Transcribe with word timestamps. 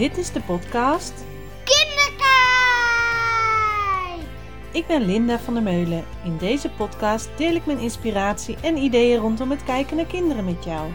Dit 0.00 0.16
is 0.18 0.32
de 0.32 0.40
podcast 0.40 1.12
Kinderkijk! 1.64 2.20
Ik 4.72 4.86
ben 4.86 5.02
Linda 5.02 5.38
van 5.38 5.54
der 5.54 5.62
Meulen. 5.62 6.04
In 6.24 6.36
deze 6.36 6.70
podcast 6.70 7.28
deel 7.36 7.54
ik 7.54 7.66
mijn 7.66 7.78
inspiratie 7.78 8.56
en 8.62 8.76
ideeën 8.76 9.20
rondom 9.20 9.50
het 9.50 9.64
kijken 9.64 9.96
naar 9.96 10.06
kinderen 10.06 10.44
met 10.44 10.64
jou. 10.64 10.90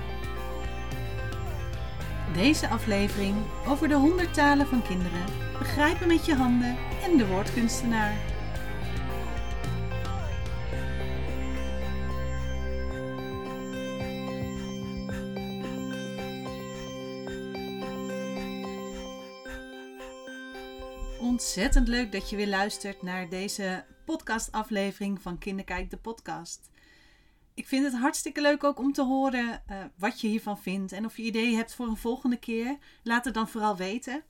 Deze 2.33 2.69
aflevering 2.69 3.35
over 3.67 3.87
de 3.87 3.95
100 3.95 4.33
talen 4.33 4.67
van 4.67 4.81
kinderen, 4.81 5.25
begrijpen 5.59 6.07
met 6.07 6.25
je 6.25 6.35
handen 6.35 6.77
en 7.03 7.17
de 7.17 7.27
woordkunstenaar. 7.27 8.34
Ontzettend 21.35 21.87
leuk 21.87 22.11
dat 22.11 22.29
je 22.29 22.35
weer 22.35 22.47
luistert 22.47 23.01
naar 23.01 23.29
deze 23.29 23.85
podcastaflevering 24.05 25.21
van 25.21 25.37
Kinderkijk 25.37 25.89
de 25.89 25.97
podcast. 25.97 26.69
Ik 27.53 27.67
vind 27.67 27.85
het 27.85 27.93
hartstikke 27.93 28.41
leuk 28.41 28.63
ook 28.63 28.79
om 28.79 28.93
te 28.93 29.03
horen 29.03 29.61
eh, 29.67 29.77
wat 29.95 30.21
je 30.21 30.27
hiervan 30.27 30.59
vindt 30.59 30.91
en 30.91 31.05
of 31.05 31.17
je 31.17 31.23
ideeën 31.23 31.55
hebt 31.55 31.73
voor 31.73 31.87
een 31.87 31.97
volgende 31.97 32.37
keer. 32.37 32.77
Laat 33.03 33.25
het 33.25 33.33
dan 33.33 33.49
vooral 33.49 33.75
weten. 33.75 34.23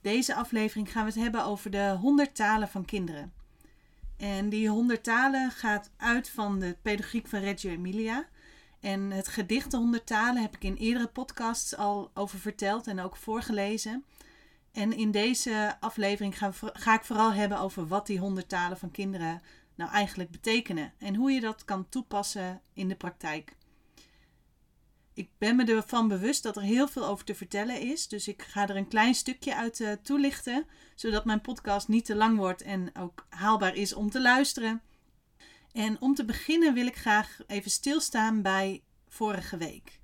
Deze 0.00 0.34
aflevering 0.34 0.92
gaan 0.92 1.04
we 1.04 1.10
het 1.10 1.20
hebben 1.20 1.44
over 1.44 1.70
de 1.70 1.96
100 2.00 2.34
talen 2.34 2.68
van 2.68 2.84
kinderen. 2.84 3.32
En 4.16 4.48
die 4.48 4.68
100 4.68 5.04
talen 5.04 5.50
gaat 5.50 5.90
uit 5.96 6.28
van 6.28 6.58
de 6.58 6.76
pedagogiek 6.82 7.26
van 7.26 7.40
Reggio 7.40 7.70
Emilia. 7.70 8.28
En 8.80 9.10
het 9.10 9.28
gedicht 9.28 9.70
de 9.70 9.76
100 9.76 10.06
talen 10.06 10.42
heb 10.42 10.54
ik 10.54 10.64
in 10.64 10.74
eerdere 10.74 11.08
podcasts 11.08 11.76
al 11.76 12.10
over 12.14 12.38
verteld 12.38 12.86
en 12.86 13.00
ook 13.00 13.16
voorgelezen. 13.16 14.04
En 14.76 14.92
in 14.92 15.10
deze 15.10 15.76
aflevering 15.80 16.38
ga, 16.38 16.52
ga, 16.72 16.94
ik 16.94 17.04
vooral 17.04 17.32
hebben 17.32 17.58
over 17.58 17.86
wat 17.86 18.06
die 18.06 18.18
100 18.18 18.48
talen 18.48 18.78
van 18.78 18.90
kinderen 18.90 19.42
nou 19.74 19.90
eigenlijk 19.90 20.30
betekenen 20.30 20.92
en 20.98 21.14
hoe 21.14 21.30
je 21.30 21.40
dat 21.40 21.64
kan 21.64 21.88
toepassen 21.88 22.60
in 22.72 22.88
de 22.88 22.94
praktijk. 22.94 23.56
Ik 25.14 25.30
ben 25.38 25.56
me 25.56 25.64
ervan 25.64 26.08
bewust 26.08 26.42
dat 26.42 26.56
er 26.56 26.62
heel 26.62 26.88
veel 26.88 27.06
over 27.06 27.24
te 27.24 27.34
vertellen 27.34 27.80
is, 27.80 28.08
dus 28.08 28.28
ik 28.28 28.42
ga 28.42 28.68
er 28.68 28.76
een 28.76 28.88
klein 28.88 29.14
stukje 29.14 29.54
uit 29.54 29.80
uh, 29.80 29.92
toelichten, 30.02 30.66
zodat 30.94 31.24
mijn 31.24 31.40
podcast 31.40 31.88
niet 31.88 32.04
te 32.04 32.14
lang 32.14 32.38
wordt 32.38 32.62
en 32.62 32.90
ook 32.98 33.26
haalbaar 33.28 33.74
is 33.74 33.94
om 33.94 34.10
te 34.10 34.20
luisteren. 34.20 34.82
En 35.72 36.00
om 36.00 36.14
te 36.14 36.24
beginnen 36.24 36.74
wil 36.74 36.86
ik 36.86 36.96
graag 36.96 37.38
even 37.46 37.70
stilstaan 37.70 38.42
bij 38.42 38.82
vorige 39.08 39.56
week. 39.56 39.98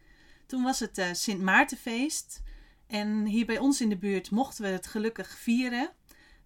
Toen 0.47 0.63
was 0.63 0.81
het 0.81 0.99
uh, 0.99 1.07
Sint 1.13 1.41
Maartenfeest. 1.41 2.43
En 2.93 3.25
hier 3.25 3.47
bij 3.47 3.59
ons 3.59 3.81
in 3.81 3.89
de 3.89 3.97
buurt 3.97 4.31
mochten 4.31 4.65
we 4.65 4.71
het 4.71 4.87
gelukkig 4.87 5.39
vieren. 5.39 5.91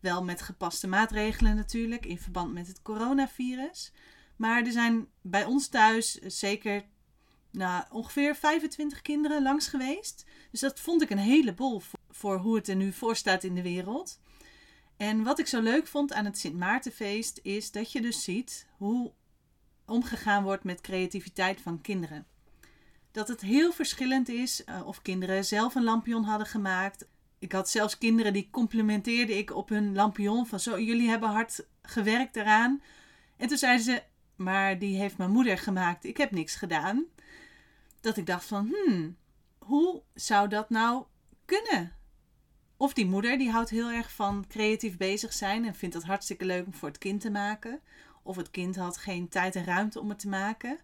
Wel 0.00 0.24
met 0.24 0.42
gepaste 0.42 0.86
maatregelen 0.86 1.56
natuurlijk, 1.56 2.06
in 2.06 2.18
verband 2.18 2.52
met 2.52 2.66
het 2.66 2.82
coronavirus. 2.82 3.92
Maar 4.36 4.64
er 4.64 4.72
zijn 4.72 5.08
bij 5.22 5.44
ons 5.44 5.68
thuis 5.68 6.12
zeker 6.12 6.84
nou, 7.50 7.84
ongeveer 7.90 8.36
25 8.36 9.02
kinderen 9.02 9.42
langs 9.42 9.68
geweest. 9.68 10.24
Dus 10.50 10.60
dat 10.60 10.80
vond 10.80 11.02
ik 11.02 11.10
een 11.10 11.18
heleboel 11.18 11.82
voor 12.10 12.38
hoe 12.38 12.56
het 12.56 12.68
er 12.68 12.76
nu 12.76 12.92
voor 12.92 13.16
staat 13.16 13.44
in 13.44 13.54
de 13.54 13.62
wereld. 13.62 14.20
En 14.96 15.22
wat 15.22 15.38
ik 15.38 15.46
zo 15.46 15.60
leuk 15.60 15.86
vond 15.86 16.12
aan 16.12 16.24
het 16.24 16.38
Sint 16.38 16.56
Maartenfeest 16.56 17.40
is 17.42 17.70
dat 17.70 17.92
je 17.92 18.00
dus 18.00 18.24
ziet 18.24 18.66
hoe 18.76 19.12
omgegaan 19.86 20.42
wordt 20.42 20.64
met 20.64 20.80
creativiteit 20.80 21.60
van 21.60 21.80
kinderen 21.80 22.26
dat 23.16 23.28
het 23.28 23.40
heel 23.40 23.72
verschillend 23.72 24.28
is 24.28 24.62
uh, 24.66 24.86
of 24.86 25.02
kinderen 25.02 25.44
zelf 25.44 25.74
een 25.74 25.84
lampion 25.84 26.24
hadden 26.24 26.46
gemaakt. 26.46 27.08
Ik 27.38 27.52
had 27.52 27.68
zelfs 27.68 27.98
kinderen 27.98 28.32
die 28.32 28.48
complimenteerde 28.50 29.38
ik 29.38 29.54
op 29.54 29.68
hun 29.68 29.94
lampion 29.94 30.46
van 30.46 30.60
zo, 30.60 30.80
jullie 30.80 31.08
hebben 31.08 31.28
hard 31.28 31.66
gewerkt 31.82 32.36
eraan. 32.36 32.82
En 33.36 33.48
toen 33.48 33.58
zeiden 33.58 33.84
ze, 33.84 34.02
maar 34.34 34.78
die 34.78 34.96
heeft 34.96 35.16
mijn 35.16 35.30
moeder 35.30 35.58
gemaakt, 35.58 36.04
ik 36.04 36.16
heb 36.16 36.30
niks 36.30 36.56
gedaan. 36.56 37.04
Dat 38.00 38.16
ik 38.16 38.26
dacht 38.26 38.44
van, 38.44 38.74
hmm, 38.74 39.16
hoe 39.58 40.02
zou 40.14 40.48
dat 40.48 40.70
nou 40.70 41.04
kunnen? 41.44 41.92
Of 42.76 42.92
die 42.92 43.06
moeder, 43.06 43.38
die 43.38 43.50
houdt 43.50 43.70
heel 43.70 43.90
erg 43.90 44.12
van 44.12 44.44
creatief 44.48 44.96
bezig 44.96 45.32
zijn 45.32 45.64
en 45.64 45.74
vindt 45.74 45.94
het 45.94 46.04
hartstikke 46.04 46.44
leuk 46.44 46.66
om 46.66 46.74
voor 46.74 46.88
het 46.88 46.98
kind 46.98 47.20
te 47.20 47.30
maken. 47.30 47.80
Of 48.22 48.36
het 48.36 48.50
kind 48.50 48.76
had 48.76 48.96
geen 48.96 49.28
tijd 49.28 49.56
en 49.56 49.64
ruimte 49.64 50.00
om 50.00 50.08
het 50.08 50.18
te 50.18 50.28
maken 50.28 50.78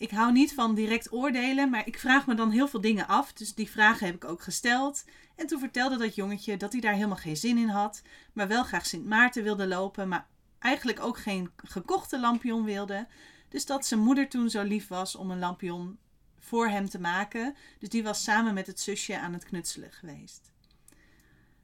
ik 0.00 0.10
hou 0.10 0.32
niet 0.32 0.54
van 0.54 0.74
direct 0.74 1.12
oordelen, 1.12 1.70
maar 1.70 1.86
ik 1.86 1.98
vraag 1.98 2.26
me 2.26 2.34
dan 2.34 2.50
heel 2.50 2.68
veel 2.68 2.80
dingen 2.80 3.06
af. 3.06 3.32
Dus 3.32 3.54
die 3.54 3.70
vragen 3.70 4.06
heb 4.06 4.14
ik 4.14 4.24
ook 4.24 4.42
gesteld. 4.42 5.04
En 5.36 5.46
toen 5.46 5.58
vertelde 5.58 5.96
dat 5.96 6.14
jongetje 6.14 6.56
dat 6.56 6.72
hij 6.72 6.80
daar 6.80 6.94
helemaal 6.94 7.16
geen 7.16 7.36
zin 7.36 7.58
in 7.58 7.68
had, 7.68 8.02
maar 8.32 8.48
wel 8.48 8.64
graag 8.64 8.86
Sint 8.86 9.06
Maarten 9.06 9.42
wilde 9.42 9.66
lopen, 9.66 10.08
maar 10.08 10.26
eigenlijk 10.58 11.00
ook 11.00 11.18
geen 11.18 11.50
gekochte 11.56 12.20
lampion 12.20 12.64
wilde. 12.64 13.06
Dus 13.48 13.66
dat 13.66 13.86
zijn 13.86 14.00
moeder 14.00 14.28
toen 14.28 14.50
zo 14.50 14.62
lief 14.62 14.88
was 14.88 15.16
om 15.16 15.30
een 15.30 15.38
lampion 15.38 15.98
voor 16.38 16.68
hem 16.68 16.88
te 16.88 17.00
maken. 17.00 17.54
Dus 17.78 17.88
die 17.88 18.02
was 18.02 18.22
samen 18.22 18.54
met 18.54 18.66
het 18.66 18.80
zusje 18.80 19.18
aan 19.18 19.32
het 19.32 19.44
knutselen 19.44 19.92
geweest. 19.92 20.50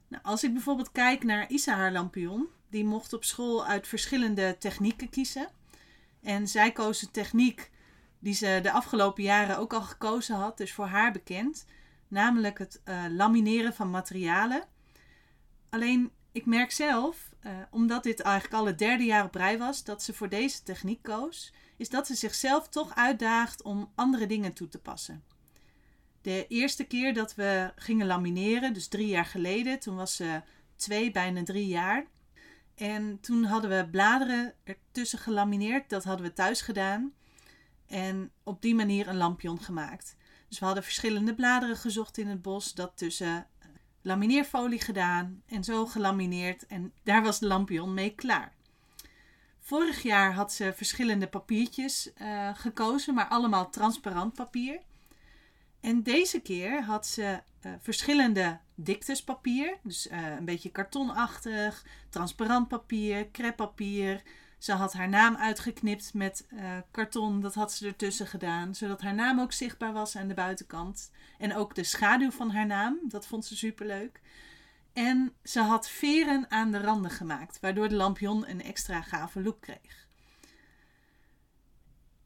Nou, 0.07 0.23
als 0.23 0.43
ik 0.43 0.53
bijvoorbeeld 0.53 0.91
kijk 0.91 1.23
naar 1.23 1.49
Isa 1.49 1.75
haar 1.75 1.91
lampion, 1.91 2.47
die 2.69 2.85
mocht 2.85 3.13
op 3.13 3.23
school 3.23 3.65
uit 3.65 3.87
verschillende 3.87 4.55
technieken 4.59 5.09
kiezen. 5.09 5.49
En 6.21 6.47
zij 6.47 6.71
koos 6.71 7.01
een 7.01 7.11
techniek 7.11 7.69
die 8.19 8.33
ze 8.33 8.59
de 8.61 8.71
afgelopen 8.71 9.23
jaren 9.23 9.57
ook 9.57 9.73
al 9.73 9.81
gekozen 9.81 10.35
had, 10.35 10.57
dus 10.57 10.73
voor 10.73 10.85
haar 10.85 11.11
bekend, 11.11 11.65
namelijk 12.07 12.57
het 12.57 12.81
uh, 12.85 13.03
lamineren 13.09 13.73
van 13.73 13.89
materialen. 13.89 14.63
Alleen 15.69 16.11
ik 16.31 16.45
merk 16.45 16.71
zelf, 16.71 17.29
uh, 17.45 17.51
omdat 17.71 18.03
dit 18.03 18.19
eigenlijk 18.19 18.55
al 18.55 18.65
het 18.65 18.79
derde 18.79 19.03
jaar 19.03 19.23
op 19.23 19.35
rij 19.35 19.57
was 19.57 19.83
dat 19.83 20.03
ze 20.03 20.13
voor 20.13 20.29
deze 20.29 20.63
techniek 20.63 21.01
koos, 21.01 21.53
is 21.77 21.89
dat 21.89 22.07
ze 22.07 22.15
zichzelf 22.15 22.69
toch 22.69 22.95
uitdaagt 22.95 23.61
om 23.61 23.91
andere 23.95 24.25
dingen 24.25 24.53
toe 24.53 24.67
te 24.67 24.79
passen. 24.79 25.23
De 26.21 26.47
eerste 26.47 26.83
keer 26.83 27.13
dat 27.13 27.35
we 27.35 27.71
gingen 27.75 28.07
lamineren, 28.07 28.73
dus 28.73 28.87
drie 28.87 29.07
jaar 29.07 29.25
geleden, 29.25 29.79
toen 29.79 29.95
was 29.95 30.15
ze 30.15 30.41
twee, 30.75 31.11
bijna 31.11 31.43
drie 31.43 31.67
jaar. 31.67 32.05
En 32.75 33.19
toen 33.19 33.43
hadden 33.43 33.69
we 33.69 33.89
bladeren 33.91 34.53
ertussen 34.63 35.19
gelamineerd, 35.19 35.89
dat 35.89 36.03
hadden 36.03 36.25
we 36.25 36.33
thuis 36.33 36.61
gedaan. 36.61 37.13
En 37.87 38.31
op 38.43 38.61
die 38.61 38.75
manier 38.75 39.07
een 39.07 39.17
lampion 39.17 39.61
gemaakt. 39.61 40.15
Dus 40.47 40.59
we 40.59 40.65
hadden 40.65 40.83
verschillende 40.83 41.35
bladeren 41.35 41.77
gezocht 41.77 42.17
in 42.17 42.27
het 42.27 42.41
bos, 42.41 42.73
dat 42.73 42.91
tussen 42.95 43.47
eh, 43.59 43.67
lamineerfolie 44.01 44.81
gedaan 44.81 45.41
en 45.45 45.63
zo 45.63 45.85
gelamineerd. 45.85 46.65
En 46.67 46.93
daar 47.03 47.23
was 47.23 47.39
de 47.39 47.47
lampion 47.47 47.93
mee 47.93 48.15
klaar. 48.15 48.55
Vorig 49.59 50.01
jaar 50.01 50.33
had 50.33 50.53
ze 50.53 50.73
verschillende 50.75 51.27
papiertjes 51.27 52.11
uh, 52.21 52.49
gekozen, 52.53 53.13
maar 53.13 53.27
allemaal 53.27 53.69
transparant 53.69 54.33
papier. 54.33 54.79
En 55.79 56.03
deze 56.03 56.39
keer 56.39 56.83
had 56.83 57.07
ze 57.07 57.41
uh, 57.65 57.71
verschillende 57.79 58.59
diktes 58.75 59.23
dus 59.83 60.07
uh, 60.07 60.29
een 60.37 60.45
beetje 60.45 60.71
kartonachtig, 60.71 61.85
transparant 62.09 62.67
papier, 62.67 63.31
creppapier, 63.31 64.21
ze 64.57 64.71
had 64.71 64.93
haar 64.93 65.09
naam 65.09 65.35
uitgeknipt 65.35 66.13
met 66.13 66.47
uh, 66.53 66.77
karton, 66.91 67.41
dat 67.41 67.53
had 67.53 67.73
ze 67.73 67.87
ertussen 67.87 68.27
gedaan, 68.27 68.75
zodat 68.75 69.01
haar 69.01 69.13
naam 69.13 69.39
ook 69.39 69.51
zichtbaar 69.51 69.93
was 69.93 70.15
aan 70.15 70.27
de 70.27 70.33
buitenkant. 70.33 71.11
En 71.37 71.55
ook 71.55 71.75
de 71.75 71.83
schaduw 71.83 72.31
van 72.31 72.49
haar 72.49 72.65
naam, 72.65 72.99
dat 73.03 73.27
vond 73.27 73.45
ze 73.45 73.57
superleuk. 73.57 74.21
En 74.93 75.33
ze 75.43 75.59
had 75.59 75.89
veren 75.89 76.51
aan 76.51 76.71
de 76.71 76.81
randen 76.81 77.11
gemaakt, 77.11 77.59
waardoor 77.59 77.89
de 77.89 77.95
lampion 77.95 78.49
een 78.49 78.63
extra 78.63 79.01
gave 79.01 79.41
look 79.41 79.61
kreeg. 79.61 80.07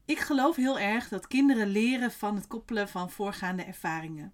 Ik 0.04 0.18
geloof 0.18 0.56
heel 0.56 0.78
erg 0.78 1.08
dat 1.08 1.26
kinderen 1.26 1.66
leren 1.66 2.12
van 2.12 2.34
het 2.34 2.46
koppelen 2.46 2.88
van 2.88 3.10
voorgaande 3.10 3.62
ervaringen. 3.62 4.32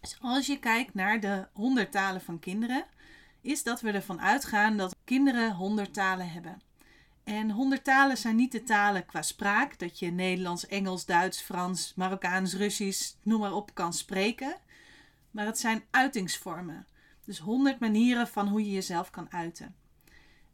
Dus 0.00 0.16
als 0.20 0.46
je 0.46 0.58
kijkt 0.58 0.94
naar 0.94 1.20
de 1.20 1.46
honderd 1.52 1.92
talen 1.92 2.20
van 2.20 2.38
kinderen, 2.38 2.86
is 3.40 3.62
dat 3.62 3.80
we 3.80 3.90
ervan 3.90 4.20
uitgaan 4.20 4.76
dat 4.76 4.96
kinderen 5.04 5.54
honderd 5.54 5.94
talen 5.94 6.30
hebben. 6.30 6.62
En 7.24 7.50
honderd 7.50 7.84
talen 7.84 8.16
zijn 8.16 8.36
niet 8.36 8.52
de 8.52 8.62
talen 8.62 9.06
qua 9.06 9.22
spraak, 9.22 9.78
dat 9.78 9.98
je 9.98 10.10
Nederlands, 10.10 10.66
Engels, 10.66 11.04
Duits, 11.04 11.40
Frans, 11.40 11.92
Marokkaans, 11.96 12.54
Russisch, 12.54 13.12
noem 13.22 13.40
maar 13.40 13.54
op, 13.54 13.74
kan 13.74 13.92
spreken. 13.92 14.56
Maar 15.30 15.46
het 15.46 15.58
zijn 15.58 15.82
uitingsvormen. 15.90 16.86
Dus 17.24 17.38
honderd 17.38 17.80
manieren 17.80 18.28
van 18.28 18.48
hoe 18.48 18.64
je 18.64 18.70
jezelf 18.70 19.10
kan 19.10 19.32
uiten. 19.32 19.74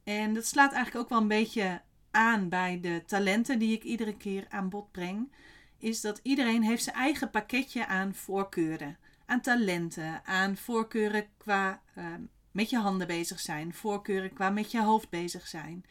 En 0.05 0.35
dat 0.35 0.47
slaat 0.47 0.73
eigenlijk 0.73 1.05
ook 1.05 1.11
wel 1.11 1.21
een 1.21 1.29
beetje 1.29 1.81
aan 2.11 2.49
bij 2.49 2.81
de 2.81 3.03
talenten 3.07 3.59
die 3.59 3.73
ik 3.73 3.83
iedere 3.83 4.17
keer 4.17 4.47
aan 4.49 4.69
bod 4.69 4.91
breng. 4.91 5.33
Is 5.79 6.01
dat 6.01 6.21
iedereen 6.23 6.63
heeft 6.63 6.83
zijn 6.83 6.97
eigen 6.97 7.31
pakketje 7.31 7.87
aan 7.87 8.15
voorkeuren. 8.15 8.97
Aan 9.27 9.41
talenten, 9.41 10.25
aan 10.25 10.57
voorkeuren 10.57 11.27
qua 11.37 11.83
uh, 11.99 12.05
met 12.51 12.71
je 12.71 12.79
handen 12.79 13.07
bezig 13.07 13.41
zijn, 13.41 13.75
voorkeuren 13.75 14.33
qua 14.33 14.51
met 14.51 14.71
je 14.71 14.83
hoofd 14.83 15.11
bezig 15.11 15.47
zijn. 15.47 15.85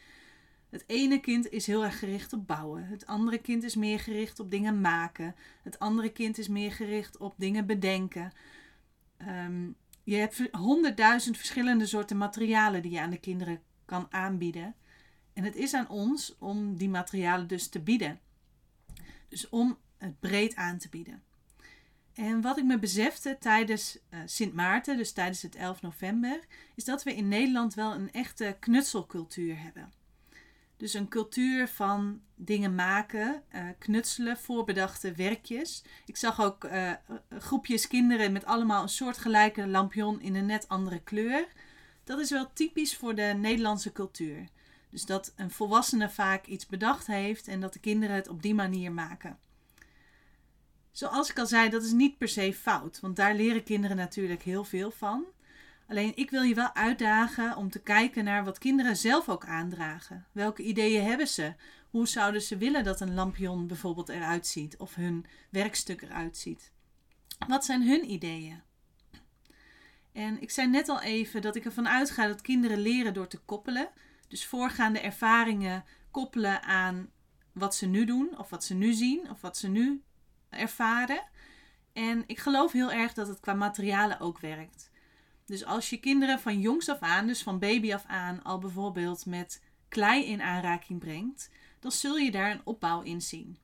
Het 0.68 0.84
ene 0.86 1.20
kind 1.20 1.50
is 1.50 1.66
heel 1.66 1.84
erg 1.84 1.98
gericht 1.98 2.32
op 2.32 2.46
bouwen. 2.46 2.86
Het 2.86 3.06
andere 3.06 3.38
kind 3.38 3.62
is 3.62 3.74
meer 3.74 4.00
gericht 4.00 4.40
op 4.40 4.50
dingen 4.50 4.80
maken. 4.80 5.34
Het 5.62 5.78
andere 5.78 6.12
kind 6.12 6.38
is 6.38 6.48
meer 6.48 6.72
gericht 6.72 7.16
op 7.16 7.34
dingen 7.36 7.66
bedenken. 7.66 8.32
Ehm, 9.16 9.68
je 10.04 10.16
hebt 10.16 10.42
honderdduizend 10.50 11.36
verschillende 11.36 11.86
soorten 11.86 12.16
materialen 12.16 12.82
die 12.82 12.90
je 12.90 13.00
aan 13.00 13.10
de 13.10 13.20
kinderen 13.20 13.62
kan 13.84 14.06
aanbieden. 14.10 14.74
En 15.32 15.44
het 15.44 15.56
is 15.56 15.74
aan 15.74 15.88
ons 15.88 16.36
om 16.38 16.76
die 16.76 16.88
materialen 16.88 17.46
dus 17.46 17.68
te 17.68 17.80
bieden. 17.80 18.20
Dus 19.28 19.48
om 19.48 19.78
het 19.98 20.20
breed 20.20 20.54
aan 20.54 20.78
te 20.78 20.88
bieden. 20.88 21.22
En 22.14 22.40
wat 22.40 22.58
ik 22.58 22.64
me 22.64 22.78
besefte 22.78 23.36
tijdens 23.40 23.98
uh, 24.10 24.20
Sint 24.24 24.54
Maarten, 24.54 24.96
dus 24.96 25.12
tijdens 25.12 25.42
het 25.42 25.54
11 25.54 25.82
november, 25.82 26.40
is 26.74 26.84
dat 26.84 27.02
we 27.02 27.14
in 27.14 27.28
Nederland 27.28 27.74
wel 27.74 27.94
een 27.94 28.12
echte 28.12 28.56
knutselcultuur 28.60 29.62
hebben. 29.62 29.92
Dus 30.78 30.94
een 30.94 31.08
cultuur 31.08 31.68
van 31.68 32.20
dingen 32.34 32.74
maken, 32.74 33.42
uh, 33.54 33.62
knutselen, 33.78 34.36
voorbedachte 34.36 35.12
werkjes. 35.12 35.84
Ik 36.06 36.16
zag 36.16 36.40
ook 36.40 36.64
uh, 36.64 36.92
groepjes 37.38 37.88
kinderen 37.88 38.32
met 38.32 38.44
allemaal 38.44 38.82
een 38.82 38.88
soortgelijke 38.88 39.66
lampion 39.66 40.20
in 40.20 40.34
een 40.34 40.46
net 40.46 40.68
andere 40.68 41.00
kleur. 41.00 41.48
Dat 42.04 42.18
is 42.18 42.30
wel 42.30 42.52
typisch 42.52 42.96
voor 42.96 43.14
de 43.14 43.34
Nederlandse 43.36 43.92
cultuur. 43.92 44.48
Dus 44.90 45.04
dat 45.04 45.32
een 45.36 45.50
volwassene 45.50 46.10
vaak 46.10 46.46
iets 46.46 46.66
bedacht 46.66 47.06
heeft 47.06 47.48
en 47.48 47.60
dat 47.60 47.72
de 47.72 47.78
kinderen 47.78 48.16
het 48.16 48.28
op 48.28 48.42
die 48.42 48.54
manier 48.54 48.92
maken. 48.92 49.38
Zoals 50.90 51.30
ik 51.30 51.38
al 51.38 51.46
zei, 51.46 51.70
dat 51.70 51.82
is 51.82 51.92
niet 51.92 52.18
per 52.18 52.28
se 52.28 52.54
fout, 52.54 53.00
want 53.00 53.16
daar 53.16 53.34
leren 53.34 53.62
kinderen 53.62 53.96
natuurlijk 53.96 54.42
heel 54.42 54.64
veel 54.64 54.90
van. 54.90 55.24
Alleen 55.88 56.16
ik 56.16 56.30
wil 56.30 56.42
je 56.42 56.54
wel 56.54 56.74
uitdagen 56.74 57.56
om 57.56 57.70
te 57.70 57.82
kijken 57.82 58.24
naar 58.24 58.44
wat 58.44 58.58
kinderen 58.58 58.96
zelf 58.96 59.28
ook 59.28 59.46
aandragen. 59.46 60.26
Welke 60.32 60.62
ideeën 60.62 61.04
hebben 61.04 61.28
ze? 61.28 61.54
Hoe 61.90 62.08
zouden 62.08 62.42
ze 62.42 62.56
willen 62.56 62.84
dat 62.84 63.00
een 63.00 63.14
lampion 63.14 63.66
bijvoorbeeld 63.66 64.08
eruit 64.08 64.46
ziet 64.46 64.76
of 64.76 64.94
hun 64.94 65.26
werkstuk 65.50 66.02
eruit 66.02 66.36
ziet? 66.36 66.72
Wat 67.46 67.64
zijn 67.64 67.82
hun 67.82 68.10
ideeën? 68.10 68.62
En 70.12 70.42
ik 70.42 70.50
zei 70.50 70.68
net 70.68 70.88
al 70.88 71.00
even 71.00 71.42
dat 71.42 71.56
ik 71.56 71.64
ervan 71.64 71.88
uitga 71.88 72.26
dat 72.26 72.40
kinderen 72.40 72.78
leren 72.78 73.14
door 73.14 73.28
te 73.28 73.38
koppelen. 73.38 73.88
Dus 74.28 74.46
voorgaande 74.46 75.00
ervaringen 75.00 75.84
koppelen 76.10 76.62
aan 76.62 77.10
wat 77.52 77.74
ze 77.74 77.86
nu 77.86 78.04
doen, 78.04 78.38
of 78.38 78.50
wat 78.50 78.64
ze 78.64 78.74
nu 78.74 78.92
zien, 78.92 79.30
of 79.30 79.40
wat 79.40 79.56
ze 79.56 79.68
nu 79.68 80.02
ervaren. 80.48 81.22
En 81.92 82.24
ik 82.26 82.38
geloof 82.38 82.72
heel 82.72 82.92
erg 82.92 83.12
dat 83.12 83.28
het 83.28 83.40
qua 83.40 83.54
materialen 83.54 84.20
ook 84.20 84.38
werkt. 84.38 84.87
Dus 85.48 85.64
als 85.64 85.90
je 85.90 85.96
kinderen 85.96 86.40
van 86.40 86.60
jongs 86.60 86.88
af 86.88 86.98
aan, 87.00 87.26
dus 87.26 87.42
van 87.42 87.58
baby 87.58 87.94
af 87.94 88.04
aan, 88.06 88.42
al 88.42 88.58
bijvoorbeeld 88.58 89.26
met 89.26 89.62
klei 89.88 90.24
in 90.24 90.42
aanraking 90.42 91.00
brengt, 91.00 91.50
dan 91.80 91.92
zul 91.92 92.16
je 92.16 92.30
daar 92.30 92.50
een 92.50 92.60
opbouw 92.64 93.02
in 93.02 93.22
zien. 93.22 93.58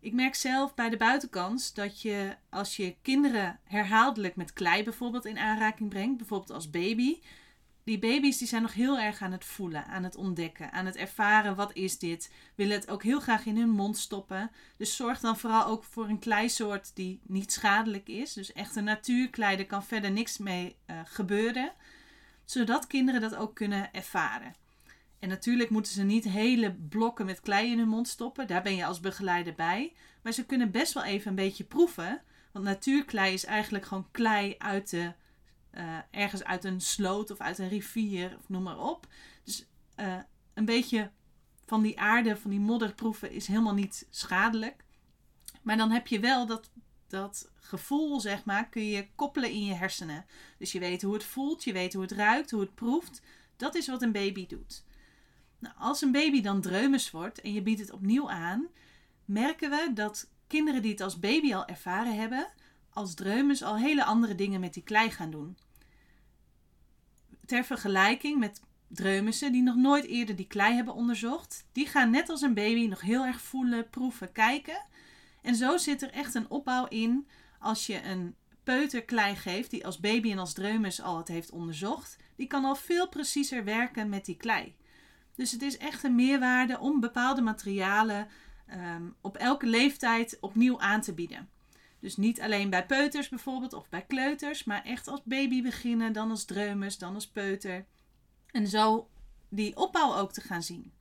Ik 0.00 0.12
merk 0.12 0.34
zelf 0.34 0.74
bij 0.74 0.90
de 0.90 0.96
buitenkans 0.96 1.74
dat 1.74 2.02
je 2.02 2.36
als 2.50 2.76
je 2.76 2.96
kinderen 3.02 3.60
herhaaldelijk 3.64 4.36
met 4.36 4.52
klei 4.52 4.82
bijvoorbeeld 4.82 5.24
in 5.24 5.38
aanraking 5.38 5.88
brengt, 5.90 6.16
bijvoorbeeld 6.16 6.50
als 6.50 6.70
baby, 6.70 7.18
die 7.84 7.98
baby's 7.98 8.38
die 8.38 8.48
zijn 8.48 8.62
nog 8.62 8.74
heel 8.74 8.98
erg 8.98 9.22
aan 9.22 9.32
het 9.32 9.44
voelen, 9.44 9.86
aan 9.86 10.04
het 10.04 10.16
ontdekken, 10.16 10.72
aan 10.72 10.86
het 10.86 10.96
ervaren 10.96 11.56
wat 11.56 11.74
is 11.74 11.98
dit. 11.98 12.32
Willen 12.54 12.76
het 12.76 12.90
ook 12.90 13.02
heel 13.02 13.20
graag 13.20 13.46
in 13.46 13.56
hun 13.56 13.70
mond 13.70 13.98
stoppen. 13.98 14.50
Dus 14.76 14.96
zorg 14.96 15.20
dan 15.20 15.38
vooral 15.38 15.66
ook 15.66 15.84
voor 15.84 16.08
een 16.08 16.18
kleisoort 16.18 16.90
die 16.94 17.20
niet 17.26 17.52
schadelijk 17.52 18.08
is. 18.08 18.32
Dus 18.32 18.52
echte 18.52 18.80
natuurklei, 18.80 19.56
daar 19.56 19.66
kan 19.66 19.84
verder 19.84 20.10
niks 20.10 20.38
mee 20.38 20.76
uh, 20.86 21.00
gebeuren. 21.04 21.72
Zodat 22.44 22.86
kinderen 22.86 23.20
dat 23.20 23.34
ook 23.34 23.54
kunnen 23.54 23.92
ervaren. 23.92 24.54
En 25.18 25.28
natuurlijk 25.28 25.70
moeten 25.70 25.92
ze 25.92 26.02
niet 26.02 26.24
hele 26.24 26.74
blokken 26.74 27.26
met 27.26 27.40
klei 27.40 27.70
in 27.70 27.78
hun 27.78 27.88
mond 27.88 28.08
stoppen. 28.08 28.46
Daar 28.46 28.62
ben 28.62 28.76
je 28.76 28.84
als 28.84 29.00
begeleider 29.00 29.54
bij. 29.54 29.92
Maar 30.22 30.32
ze 30.32 30.46
kunnen 30.46 30.70
best 30.70 30.92
wel 30.92 31.04
even 31.04 31.28
een 31.28 31.34
beetje 31.34 31.64
proeven. 31.64 32.22
Want 32.52 32.64
natuurklei 32.64 33.32
is 33.32 33.44
eigenlijk 33.44 33.84
gewoon 33.84 34.08
klei 34.10 34.54
uit 34.58 34.90
de 34.90 35.12
uh, 35.74 35.98
ergens 36.10 36.44
uit 36.44 36.64
een 36.64 36.80
sloot 36.80 37.30
of 37.30 37.38
uit 37.38 37.58
een 37.58 37.68
rivier 37.68 38.36
of 38.38 38.48
noem 38.48 38.62
maar 38.62 38.78
op. 38.78 39.06
Dus 39.44 39.66
uh, 39.96 40.18
een 40.54 40.64
beetje 40.64 41.10
van 41.66 41.82
die 41.82 42.00
aarde, 42.00 42.36
van 42.36 42.50
die 42.50 42.60
modder 42.60 42.94
proeven 42.94 43.30
is 43.30 43.46
helemaal 43.46 43.74
niet 43.74 44.06
schadelijk. 44.10 44.84
Maar 45.62 45.76
dan 45.76 45.90
heb 45.90 46.06
je 46.06 46.20
wel 46.20 46.46
dat, 46.46 46.70
dat 47.08 47.50
gevoel, 47.54 48.20
zeg 48.20 48.44
maar, 48.44 48.68
kun 48.68 48.86
je 48.86 49.08
koppelen 49.14 49.50
in 49.50 49.64
je 49.64 49.74
hersenen. 49.74 50.26
Dus 50.58 50.72
je 50.72 50.78
weet 50.78 51.02
hoe 51.02 51.14
het 51.14 51.24
voelt, 51.24 51.64
je 51.64 51.72
weet 51.72 51.92
hoe 51.92 52.02
het 52.02 52.12
ruikt, 52.12 52.50
hoe 52.50 52.60
het 52.60 52.74
proeft. 52.74 53.22
Dat 53.56 53.74
is 53.74 53.86
wat 53.86 54.02
een 54.02 54.12
baby 54.12 54.46
doet. 54.46 54.84
Nou, 55.58 55.74
als 55.78 56.02
een 56.02 56.12
baby 56.12 56.40
dan 56.40 56.60
dreumes 56.60 57.10
wordt 57.10 57.40
en 57.40 57.52
je 57.52 57.62
biedt 57.62 57.80
het 57.80 57.92
opnieuw 57.92 58.30
aan, 58.30 58.66
merken 59.24 59.70
we 59.70 59.90
dat 59.94 60.28
kinderen 60.46 60.82
die 60.82 60.90
het 60.90 61.00
als 61.00 61.18
baby 61.18 61.54
al 61.54 61.66
ervaren 61.66 62.16
hebben, 62.16 62.52
als 62.92 63.14
dreumes 63.14 63.62
al 63.62 63.76
hele 63.76 64.04
andere 64.04 64.34
dingen 64.34 64.60
met 64.60 64.74
die 64.74 64.82
klei 64.82 65.10
gaan 65.10 65.30
doen. 65.30 65.56
Ter 67.46 67.64
vergelijking 67.64 68.38
met 68.38 68.60
dreumissen 68.88 69.52
die 69.52 69.62
nog 69.62 69.76
nooit 69.76 70.04
eerder 70.04 70.36
die 70.36 70.46
klei 70.46 70.74
hebben 70.74 70.94
onderzocht, 70.94 71.66
die 71.72 71.86
gaan 71.86 72.10
net 72.10 72.28
als 72.28 72.40
een 72.40 72.54
baby 72.54 72.86
nog 72.86 73.00
heel 73.00 73.24
erg 73.24 73.40
voelen, 73.40 73.90
proeven, 73.90 74.32
kijken. 74.32 74.86
En 75.42 75.54
zo 75.54 75.76
zit 75.76 76.02
er 76.02 76.10
echt 76.10 76.34
een 76.34 76.50
opbouw 76.50 76.86
in 76.86 77.28
als 77.58 77.86
je 77.86 78.02
een 78.02 78.34
peuter 78.64 79.04
klei 79.04 79.36
geeft 79.36 79.70
die 79.70 79.86
als 79.86 80.00
baby 80.00 80.32
en 80.32 80.38
als 80.38 80.52
dreumes 80.52 81.00
al 81.00 81.16
het 81.16 81.28
heeft 81.28 81.50
onderzocht. 81.50 82.16
Die 82.36 82.46
kan 82.46 82.64
al 82.64 82.74
veel 82.74 83.08
preciezer 83.08 83.64
werken 83.64 84.08
met 84.08 84.24
die 84.24 84.36
klei. 84.36 84.74
Dus 85.34 85.52
het 85.52 85.62
is 85.62 85.78
echt 85.78 86.04
een 86.04 86.14
meerwaarde 86.14 86.78
om 86.78 87.00
bepaalde 87.00 87.42
materialen 87.42 88.28
um, 88.72 89.14
op 89.20 89.36
elke 89.36 89.66
leeftijd 89.66 90.38
opnieuw 90.40 90.80
aan 90.80 91.00
te 91.00 91.14
bieden. 91.14 91.48
Dus 92.00 92.16
niet 92.16 92.40
alleen 92.40 92.70
bij 92.70 92.86
peuters 92.86 93.28
bijvoorbeeld 93.28 93.72
of 93.72 93.88
bij 93.88 94.02
kleuters, 94.02 94.64
maar 94.64 94.84
echt 94.84 95.08
als 95.08 95.20
baby 95.24 95.62
beginnen, 95.62 96.12
dan 96.12 96.30
als 96.30 96.44
dreumes, 96.44 96.98
dan 96.98 97.14
als 97.14 97.28
peuter. 97.28 97.86
En 98.50 98.66
zo 98.66 99.08
die 99.48 99.76
opbouw 99.76 100.14
ook 100.14 100.32
te 100.32 100.40
gaan 100.40 100.62
zien. 100.62 100.92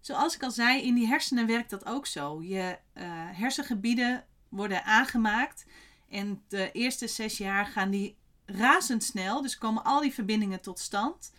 Zoals 0.00 0.34
ik 0.34 0.42
al 0.42 0.50
zei, 0.50 0.82
in 0.82 0.94
die 0.94 1.06
hersenen 1.06 1.46
werkt 1.46 1.70
dat 1.70 1.86
ook 1.86 2.06
zo. 2.06 2.42
Je 2.42 2.78
uh, 2.94 3.02
hersengebieden 3.32 4.24
worden 4.48 4.84
aangemaakt 4.84 5.66
en 6.08 6.42
de 6.48 6.72
eerste 6.72 7.06
zes 7.06 7.38
jaar 7.38 7.66
gaan 7.66 7.90
die 7.90 8.16
razendsnel, 8.46 9.42
dus 9.42 9.58
komen 9.58 9.84
al 9.84 10.00
die 10.00 10.14
verbindingen 10.14 10.60
tot 10.60 10.78
stand. 10.78 11.32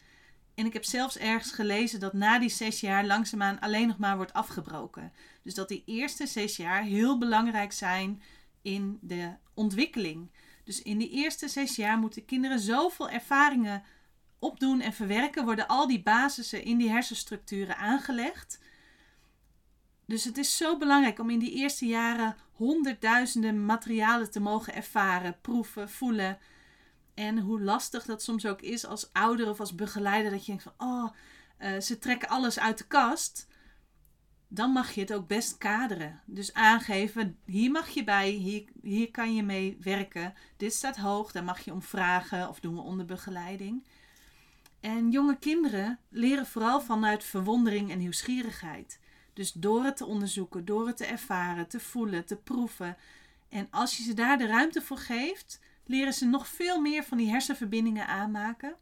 En 0.56 0.66
ik 0.66 0.74
heb 0.74 0.83
zelfs 0.83 1.18
ergens 1.18 1.51
gelezen 1.51 2.00
dat 2.00 2.13
na 2.13 2.39
die 2.39 2.50
zes 2.50 2.80
jaar 2.80 3.06
langzaamaan 3.06 3.60
alleen 3.60 3.88
nog 3.88 3.98
maar 3.98 4.16
wordt 4.16 4.33
afgebroken. 4.33 5.12
Dus 5.44 5.54
dat 5.54 5.68
die 5.68 5.83
eerste 5.86 6.27
zes 6.27 6.57
jaar 6.57 6.83
heel 6.83 7.18
belangrijk 7.18 7.71
zijn 7.71 8.21
in 8.61 8.97
de 9.01 9.35
ontwikkeling. 9.53 10.31
Dus 10.63 10.81
in 10.81 10.97
die 10.97 11.09
eerste 11.09 11.47
zes 11.47 11.75
jaar 11.75 11.97
moeten 11.97 12.25
kinderen 12.25 12.59
zoveel 12.59 13.09
ervaringen 13.09 13.83
opdoen 14.39 14.81
en 14.81 14.94
verwerken, 14.94 15.45
worden 15.45 15.68
al 15.68 15.87
die 15.87 16.01
basissen 16.01 16.63
in 16.63 16.78
die 16.78 16.89
hersenstructuren 16.89 17.78
aangelegd. 17.78 18.59
Dus 20.06 20.23
het 20.23 20.37
is 20.37 20.57
zo 20.57 20.78
belangrijk 20.78 21.19
om 21.19 21.30
in 21.30 21.39
die 21.39 21.54
eerste 21.54 21.85
jaren 21.85 22.35
honderdduizenden 22.51 23.66
materialen 23.66 24.31
te 24.31 24.39
mogen 24.39 24.73
ervaren, 24.73 25.42
proeven, 25.42 25.89
voelen. 25.89 26.37
En 27.13 27.39
hoe 27.39 27.61
lastig 27.61 28.06
dat 28.06 28.23
soms 28.23 28.45
ook 28.45 28.61
is 28.61 28.85
als 28.85 29.13
ouder 29.13 29.49
of 29.49 29.59
als 29.59 29.75
begeleider, 29.75 30.31
dat 30.31 30.45
je 30.45 30.51
denkt 30.51 30.63
van, 30.63 30.87
oh, 30.87 31.09
uh, 31.59 31.80
ze 31.80 31.97
trekken 31.97 32.30
alles 32.30 32.59
uit 32.59 32.78
de 32.78 32.87
kast 32.87 33.47
dan 34.51 34.71
mag 34.71 34.91
je 34.91 35.01
het 35.01 35.13
ook 35.13 35.27
best 35.27 35.57
kaderen. 35.57 36.21
Dus 36.25 36.53
aangeven, 36.53 37.37
hier 37.45 37.71
mag 37.71 37.87
je 37.89 38.03
bij, 38.03 38.29
hier, 38.29 38.63
hier 38.81 39.11
kan 39.11 39.35
je 39.35 39.44
mee 39.44 39.77
werken. 39.81 40.33
Dit 40.57 40.73
staat 40.73 40.97
hoog, 40.97 41.31
daar 41.31 41.44
mag 41.44 41.59
je 41.59 41.73
om 41.73 41.81
vragen 41.81 42.49
of 42.49 42.59
doen 42.59 42.75
we 42.75 42.81
onder 42.81 43.06
begeleiding. 43.06 43.87
En 44.79 45.11
jonge 45.11 45.37
kinderen 45.37 45.99
leren 46.09 46.45
vooral 46.45 46.81
vanuit 46.81 47.23
verwondering 47.23 47.91
en 47.91 47.97
nieuwsgierigheid. 47.97 48.99
Dus 49.33 49.51
door 49.51 49.83
het 49.83 49.97
te 49.97 50.06
onderzoeken, 50.06 50.65
door 50.65 50.87
het 50.87 50.97
te 50.97 51.06
ervaren, 51.06 51.68
te 51.68 51.79
voelen, 51.79 52.25
te 52.25 52.35
proeven. 52.35 52.97
En 53.49 53.68
als 53.71 53.97
je 53.97 54.03
ze 54.03 54.13
daar 54.13 54.37
de 54.37 54.47
ruimte 54.47 54.81
voor 54.81 54.97
geeft, 54.97 55.59
leren 55.85 56.13
ze 56.13 56.25
nog 56.25 56.47
veel 56.47 56.81
meer 56.81 57.03
van 57.03 57.18
die 57.18 57.29
hersenverbindingen 57.29 58.07
aanmaken. 58.07 58.75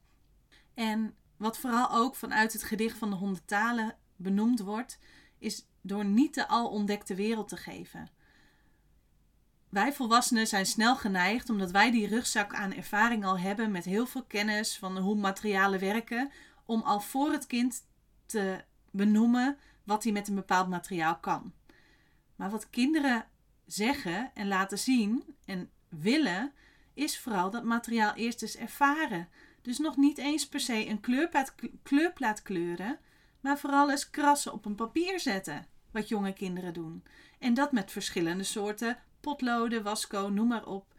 En 0.73 1.15
wat 1.37 1.57
vooral 1.57 1.91
ook 1.91 2.15
vanuit 2.15 2.53
het 2.53 2.63
gedicht 2.63 2.97
van 2.97 3.09
de 3.09 3.15
honderd 3.15 3.47
talen 3.47 3.95
benoemd 4.15 4.59
wordt, 4.59 4.99
is 5.39 5.65
door 5.81 6.05
niet 6.05 6.33
de 6.33 6.47
al 6.47 6.69
ontdekte 6.69 7.15
wereld 7.15 7.47
te 7.47 7.57
geven. 7.57 8.09
Wij 9.69 9.93
volwassenen 9.93 10.47
zijn 10.47 10.65
snel 10.65 10.95
geneigd, 10.95 11.49
omdat 11.49 11.71
wij 11.71 11.91
die 11.91 12.07
rugzak 12.07 12.53
aan 12.53 12.73
ervaring 12.73 13.25
al 13.25 13.39
hebben 13.39 13.71
met 13.71 13.85
heel 13.85 14.05
veel 14.05 14.23
kennis 14.23 14.77
van 14.77 14.97
hoe 14.97 15.15
materialen 15.15 15.79
werken, 15.79 16.31
om 16.65 16.81
al 16.81 16.99
voor 16.99 17.31
het 17.31 17.47
kind 17.47 17.83
te 18.25 18.63
benoemen 18.91 19.57
wat 19.83 20.03
hij 20.03 20.11
met 20.11 20.27
een 20.27 20.35
bepaald 20.35 20.67
materiaal 20.67 21.17
kan. 21.17 21.53
Maar 22.35 22.49
wat 22.49 22.69
kinderen 22.69 23.25
zeggen 23.65 24.31
en 24.33 24.47
laten 24.47 24.79
zien 24.79 25.23
en 25.45 25.69
willen, 25.89 26.53
is 26.93 27.19
vooral 27.19 27.49
dat 27.49 27.63
materiaal 27.63 28.13
eerst 28.13 28.41
eens 28.41 28.55
ervaren. 28.55 29.29
Dus 29.61 29.77
nog 29.77 29.97
niet 29.97 30.17
eens 30.17 30.47
per 30.47 30.59
se 30.59 30.87
een 30.87 30.99
kleurplaat, 30.99 31.55
kleurplaat 31.83 32.41
kleuren, 32.41 32.99
maar 33.47 33.59
vooral 33.59 33.89
eens 33.89 34.09
krassen 34.09 34.53
op 34.53 34.65
een 34.65 34.75
papier 34.75 35.19
zetten, 35.19 35.65
wat 35.91 36.07
jonge 36.07 36.33
kinderen 36.33 36.73
doen. 36.73 37.03
En 37.39 37.53
dat 37.53 37.71
met 37.71 37.91
verschillende 37.91 38.43
soorten 38.43 38.97
potloden, 39.19 39.83
wasco, 39.83 40.29
noem 40.29 40.47
maar 40.47 40.65
op. 40.65 40.93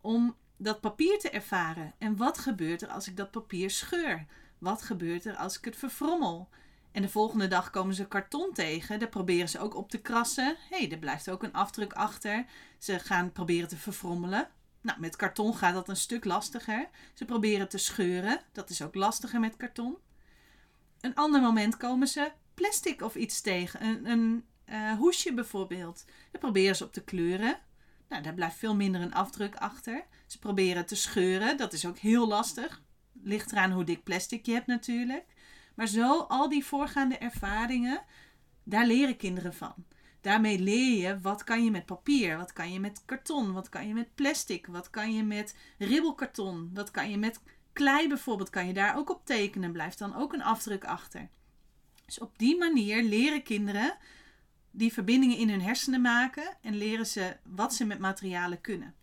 Om 0.00 0.36
dat 0.56 0.80
papier 0.80 1.18
te 1.18 1.30
ervaren. 1.30 1.94
En 1.98 2.16
wat 2.16 2.38
gebeurt 2.38 2.82
er 2.82 2.88
als 2.88 3.08
ik 3.08 3.16
dat 3.16 3.30
papier 3.30 3.70
scheur? 3.70 4.26
Wat 4.58 4.82
gebeurt 4.82 5.24
er 5.24 5.36
als 5.36 5.58
ik 5.58 5.64
het 5.64 5.76
verfrommel? 5.76 6.48
En 6.92 7.02
de 7.02 7.08
volgende 7.08 7.48
dag 7.48 7.70
komen 7.70 7.94
ze 7.94 8.08
karton 8.08 8.52
tegen. 8.52 8.98
Daar 8.98 9.08
proberen 9.08 9.48
ze 9.48 9.58
ook 9.58 9.74
op 9.74 9.90
te 9.90 10.00
krassen. 10.00 10.56
Hé, 10.68 10.78
hey, 10.78 10.90
er 10.90 10.98
blijft 10.98 11.30
ook 11.30 11.42
een 11.42 11.52
afdruk 11.52 11.92
achter. 11.92 12.46
Ze 12.78 12.98
gaan 12.98 13.32
proberen 13.32 13.68
te 13.68 13.76
verfrommelen. 13.76 14.48
Nou, 14.80 15.00
met 15.00 15.16
karton 15.16 15.56
gaat 15.56 15.74
dat 15.74 15.88
een 15.88 15.96
stuk 15.96 16.24
lastiger. 16.24 16.88
Ze 17.14 17.24
proberen 17.24 17.68
te 17.68 17.78
scheuren. 17.78 18.40
Dat 18.52 18.70
is 18.70 18.82
ook 18.82 18.94
lastiger 18.94 19.40
met 19.40 19.56
karton. 19.56 19.96
Een 21.00 21.14
ander 21.14 21.40
moment 21.40 21.76
komen 21.76 22.08
ze 22.08 22.32
plastic 22.54 23.02
of 23.02 23.14
iets 23.14 23.40
tegen. 23.40 23.84
Een, 23.84 24.10
een 24.10 24.44
uh, 24.70 24.92
hoesje 24.92 25.34
bijvoorbeeld. 25.34 26.04
Daar 26.30 26.40
proberen 26.40 26.76
ze 26.76 26.84
op 26.84 26.92
te 26.92 27.04
kleuren. 27.04 27.58
Nou, 28.08 28.22
daar 28.22 28.34
blijft 28.34 28.56
veel 28.56 28.74
minder 28.76 29.00
een 29.00 29.14
afdruk 29.14 29.56
achter. 29.56 30.04
Ze 30.26 30.38
proberen 30.38 30.86
te 30.86 30.94
scheuren. 30.94 31.56
Dat 31.56 31.72
is 31.72 31.86
ook 31.86 31.98
heel 31.98 32.28
lastig. 32.28 32.82
Ligt 33.22 33.52
eraan 33.52 33.72
hoe 33.72 33.84
dik 33.84 34.02
plastic 34.02 34.46
je 34.46 34.52
hebt 34.52 34.66
natuurlijk. 34.66 35.24
Maar 35.74 35.86
zo, 35.86 36.18
al 36.20 36.48
die 36.48 36.64
voorgaande 36.64 37.18
ervaringen, 37.18 38.02
daar 38.64 38.86
leren 38.86 39.16
kinderen 39.16 39.54
van. 39.54 39.74
Daarmee 40.20 40.58
leer 40.58 41.08
je 41.08 41.20
wat 41.20 41.44
kan 41.44 41.64
je 41.64 41.70
met 41.70 41.86
papier, 41.86 42.36
wat 42.36 42.52
kan 42.52 42.72
je 42.72 42.80
met 42.80 43.02
karton, 43.04 43.52
wat 43.52 43.68
kan 43.68 43.88
je 43.88 43.94
met 43.94 44.14
plastic, 44.14 44.66
wat 44.66 44.90
kan 44.90 45.14
je 45.14 45.22
met 45.22 45.56
ribbelkarton, 45.78 46.70
wat 46.74 46.90
kan 46.90 47.10
je 47.10 47.18
met 47.18 47.40
klei 47.72 48.08
bijvoorbeeld, 48.08 48.50
kan 48.50 48.66
je 48.66 48.72
daar 48.72 48.96
ook 48.96 49.10
op 49.10 49.26
tekenen, 49.26 49.72
blijft 49.72 49.98
dan 49.98 50.16
ook 50.16 50.32
een 50.32 50.42
afdruk 50.42 50.84
achter. 50.84 51.28
Dus 52.04 52.18
op 52.18 52.38
die 52.38 52.58
manier 52.58 53.02
leren 53.02 53.42
kinderen 53.42 53.96
die 54.70 54.92
verbindingen 54.92 55.36
in 55.36 55.48
hun 55.48 55.62
hersenen 55.62 56.00
maken 56.00 56.56
en 56.62 56.76
leren 56.76 57.06
ze 57.06 57.36
wat 57.42 57.74
ze 57.74 57.84
met 57.84 57.98
materialen 57.98 58.60
kunnen. 58.60 58.94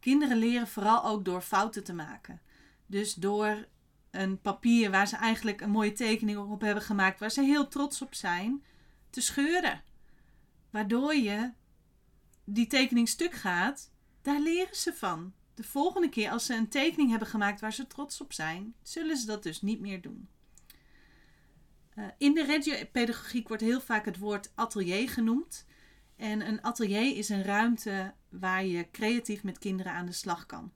Kinderen 0.00 0.36
leren 0.36 0.68
vooral 0.68 1.04
ook 1.04 1.24
door 1.24 1.40
fouten 1.40 1.84
te 1.84 1.92
maken. 1.92 2.40
Dus 2.86 3.14
door 3.14 3.66
een 4.10 4.40
papier 4.40 4.90
waar 4.90 5.08
ze 5.08 5.16
eigenlijk 5.16 5.60
een 5.60 5.70
mooie 5.70 5.92
tekening 5.92 6.38
op 6.38 6.60
hebben 6.60 6.82
gemaakt, 6.82 7.20
waar 7.20 7.30
ze 7.30 7.42
heel 7.42 7.68
trots 7.68 8.02
op 8.02 8.14
zijn, 8.14 8.64
te 9.10 9.20
scheuren. 9.20 9.82
Waardoor 10.70 11.14
je 11.14 11.52
die 12.44 12.66
tekening 12.66 13.08
stuk 13.08 13.32
gaat, 13.32 13.90
daar 14.22 14.40
leren 14.40 14.76
ze 14.76 14.94
van. 14.94 15.32
De 15.60 15.66
volgende 15.66 16.08
keer 16.08 16.30
als 16.30 16.46
ze 16.46 16.54
een 16.54 16.68
tekening 16.68 17.10
hebben 17.10 17.28
gemaakt 17.28 17.60
waar 17.60 17.72
ze 17.72 17.86
trots 17.86 18.20
op 18.20 18.32
zijn, 18.32 18.74
zullen 18.82 19.16
ze 19.16 19.26
dat 19.26 19.42
dus 19.42 19.62
niet 19.62 19.80
meer 19.80 20.00
doen. 20.00 20.28
Uh, 21.94 22.04
in 22.18 22.34
de 22.34 22.44
regiopedagogiek 22.44 23.48
wordt 23.48 23.62
heel 23.62 23.80
vaak 23.80 24.04
het 24.04 24.18
woord 24.18 24.52
atelier 24.54 25.08
genoemd. 25.08 25.66
En 26.16 26.46
een 26.46 26.62
atelier 26.62 27.16
is 27.16 27.28
een 27.28 27.42
ruimte 27.42 28.14
waar 28.28 28.64
je 28.64 28.90
creatief 28.90 29.42
met 29.42 29.58
kinderen 29.58 29.92
aan 29.92 30.06
de 30.06 30.12
slag 30.12 30.46
kan. 30.46 30.72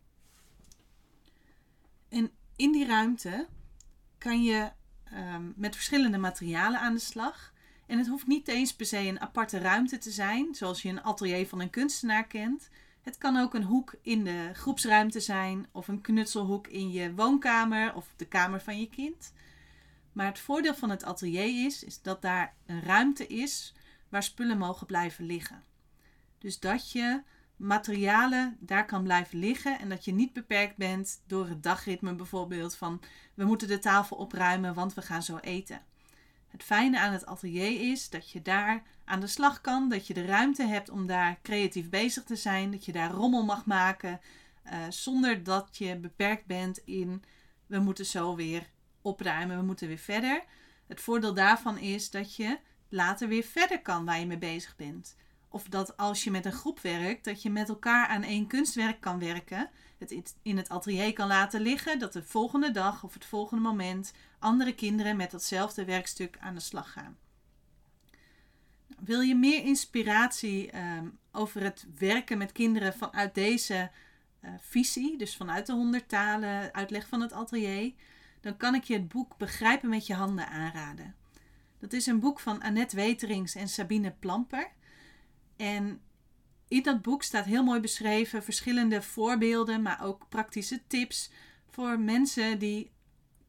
En 2.09 2.31
in 2.57 2.73
die 2.73 2.87
ruimte 2.87 3.49
kan 4.19 4.43
je 4.43 4.73
um, 5.13 5.53
met 5.57 5.75
verschillende 5.75 6.19
materialen 6.19 6.81
aan 6.81 6.95
de 6.95 7.01
slag. 7.01 7.53
En 7.87 7.99
het 7.99 8.09
hoeft 8.09 8.27
niet 8.27 8.49
eens 8.49 8.75
per 8.75 8.87
se 8.87 8.99
een 8.99 9.21
aparte 9.21 9.59
ruimte 9.59 9.99
te 9.99 10.11
zijn, 10.11 10.55
zoals 10.55 10.83
je 10.83 10.89
een 10.89 11.03
atelier 11.03 11.47
van 11.47 11.61
een 11.61 11.71
kunstenaar 11.71 12.27
kent. 12.27 12.71
Het 13.05 13.19
kan 13.19 13.37
ook 13.37 13.55
een 13.55 13.63
hoek 13.63 13.95
in 14.03 14.25
de 14.25 14.51
groepsruimte 14.53 15.21
zijn, 15.21 15.67
of 15.73 15.89
een 15.89 16.01
knutselhoek 16.01 16.67
in 16.67 16.91
je 16.91 17.15
woonkamer 17.15 17.95
of 17.95 18.13
de 18.17 18.25
kamer 18.25 18.61
van 18.61 18.81
je 18.81 18.89
kind. 18.89 19.33
Maar 20.13 20.27
het 20.27 20.39
voordeel 20.39 20.75
van 20.75 20.91
het 20.91 21.05
atelier 21.05 21.65
is, 21.65 21.85
is 21.85 22.03
dat 22.03 22.23
daar 22.23 22.55
een 22.67 22.83
ruimte 22.83 23.27
is 23.27 23.75
waar 24.09 24.23
spullen 24.23 24.59
mogen 24.59 24.87
blijven 24.87 25.25
liggen. 25.25 25.63
Dus 26.39 26.61
dat 26.61 26.91
je 26.91 27.23
materialen 27.57 28.57
daar 28.61 28.87
kan 28.87 29.03
blijven 29.03 29.39
liggen 29.39 29.79
en 29.79 29.89
dat 29.89 30.05
je 30.05 30.13
niet 30.13 30.33
beperkt 30.33 30.77
bent 30.77 31.23
door 31.27 31.49
het 31.49 31.63
dagritme 31.63 32.15
bijvoorbeeld 32.15 32.77
van 32.77 33.01
we 33.35 33.45
moeten 33.45 33.69
de 33.69 33.79
tafel 33.79 34.17
opruimen 34.17 34.75
want 34.75 34.95
we 34.95 35.03
gaan 35.03 35.23
zo 35.23 35.37
eten. 35.37 35.83
Het 36.55 36.63
fijne 36.63 36.99
aan 37.01 37.13
het 37.13 37.27
atelier 37.27 37.91
is 37.91 38.11
dat 38.11 38.31
je 38.31 38.43
daar 38.43 38.83
aan 39.05 39.21
de 39.21 39.27
slag 39.27 39.61
kan, 39.61 39.89
dat 39.89 40.07
je 40.07 40.15
de 40.15 40.25
ruimte 40.25 40.63
hebt 40.63 40.91
om 40.91 41.07
daar 41.07 41.39
creatief 41.43 41.89
bezig 41.89 42.25
te 42.25 42.37
zijn, 42.37 42.71
dat 42.71 42.85
je 42.85 42.93
daar 42.93 43.11
rommel 43.11 43.45
mag 43.45 43.67
maken 43.67 44.21
uh, 44.67 44.73
zonder 44.89 45.43
dat 45.43 45.69
je 45.73 45.97
beperkt 45.97 46.47
bent 46.47 46.79
in 46.79 47.25
we 47.67 47.79
moeten 47.79 48.07
zo 48.07 48.35
weer 48.37 48.71
opruimen, 49.03 49.59
we 49.59 49.65
moeten 49.65 49.89
weer 49.89 49.99
verder. 49.99 50.45
Het 50.87 51.01
voordeel 51.01 51.35
daarvan 51.35 51.79
is 51.79 52.11
dat 52.11 52.37
je 52.37 52.59
later 52.89 53.29
weer 53.29 53.45
verder 53.45 53.83
kan 53.83 54.05
waar 54.05 54.21
je 54.21 54.27
mee 54.27 54.39
bezig 54.39 54.77
bent. 54.77 55.17
Of 55.55 55.69
dat 55.69 55.97
als 55.97 56.25
je 56.25 56.31
met 56.31 56.45
een 56.45 56.53
groep 56.53 56.81
werkt, 56.81 57.25
dat 57.25 57.43
je 57.43 57.51
met 57.51 57.69
elkaar 57.69 58.07
aan 58.07 58.23
één 58.23 58.47
kunstwerk 58.47 59.01
kan 59.01 59.19
werken. 59.19 59.71
Het 59.99 60.35
in 60.43 60.57
het 60.57 60.69
atelier 60.69 61.13
kan 61.13 61.27
laten 61.27 61.61
liggen, 61.61 61.99
dat 61.99 62.13
de 62.13 62.23
volgende 62.23 62.71
dag 62.71 63.05
of 63.05 63.15
het 63.15 63.25
volgende 63.25 63.63
moment 63.63 64.13
andere 64.39 64.75
kinderen 64.75 65.17
met 65.17 65.31
datzelfde 65.31 65.85
werkstuk 65.85 66.37
aan 66.41 66.55
de 66.55 66.61
slag 66.61 66.93
gaan. 66.93 67.17
Nou, 68.87 69.01
wil 69.05 69.21
je 69.21 69.35
meer 69.35 69.65
inspiratie 69.65 70.71
ehm, 70.71 71.07
over 71.33 71.63
het 71.63 71.87
werken 71.99 72.39
met 72.39 72.53
kinderen 72.53 72.95
vanuit 72.95 73.35
deze 73.35 73.91
uh, 74.41 74.51
visie, 74.61 75.19
dus 75.19 75.37
vanuit 75.37 75.67
de 75.67 75.73
honderd 75.73 76.09
talen, 76.09 76.75
uitleg 76.75 77.09
van 77.09 77.21
het 77.21 77.33
atelier, 77.33 77.93
dan 78.41 78.57
kan 78.57 78.75
ik 78.75 78.85
je 78.85 78.95
het 78.95 79.09
boek 79.09 79.37
Begrijpen 79.37 79.89
met 79.89 80.07
je 80.07 80.15
handen 80.15 80.49
aanraden. 80.49 81.15
Dat 81.79 81.93
is 81.93 82.07
een 82.07 82.21
boek 82.21 82.41
van 82.41 82.63
Annette 82.63 82.97
Weterings 82.97 83.55
en 83.55 83.69
Sabine 83.69 84.11
Plamper. 84.11 84.71
En 85.57 86.01
in 86.69 86.83
dat 86.83 87.03
boek 87.03 87.23
staat 87.23 87.45
heel 87.45 87.65
mooi 87.65 87.81
beschreven 87.81 88.43
verschillende 88.43 89.03
voorbeelden, 89.03 89.83
maar 89.83 90.05
ook 90.05 90.29
praktische 90.29 90.83
tips 90.87 91.31
voor 91.71 91.99
mensen 92.01 92.59
die 92.59 92.91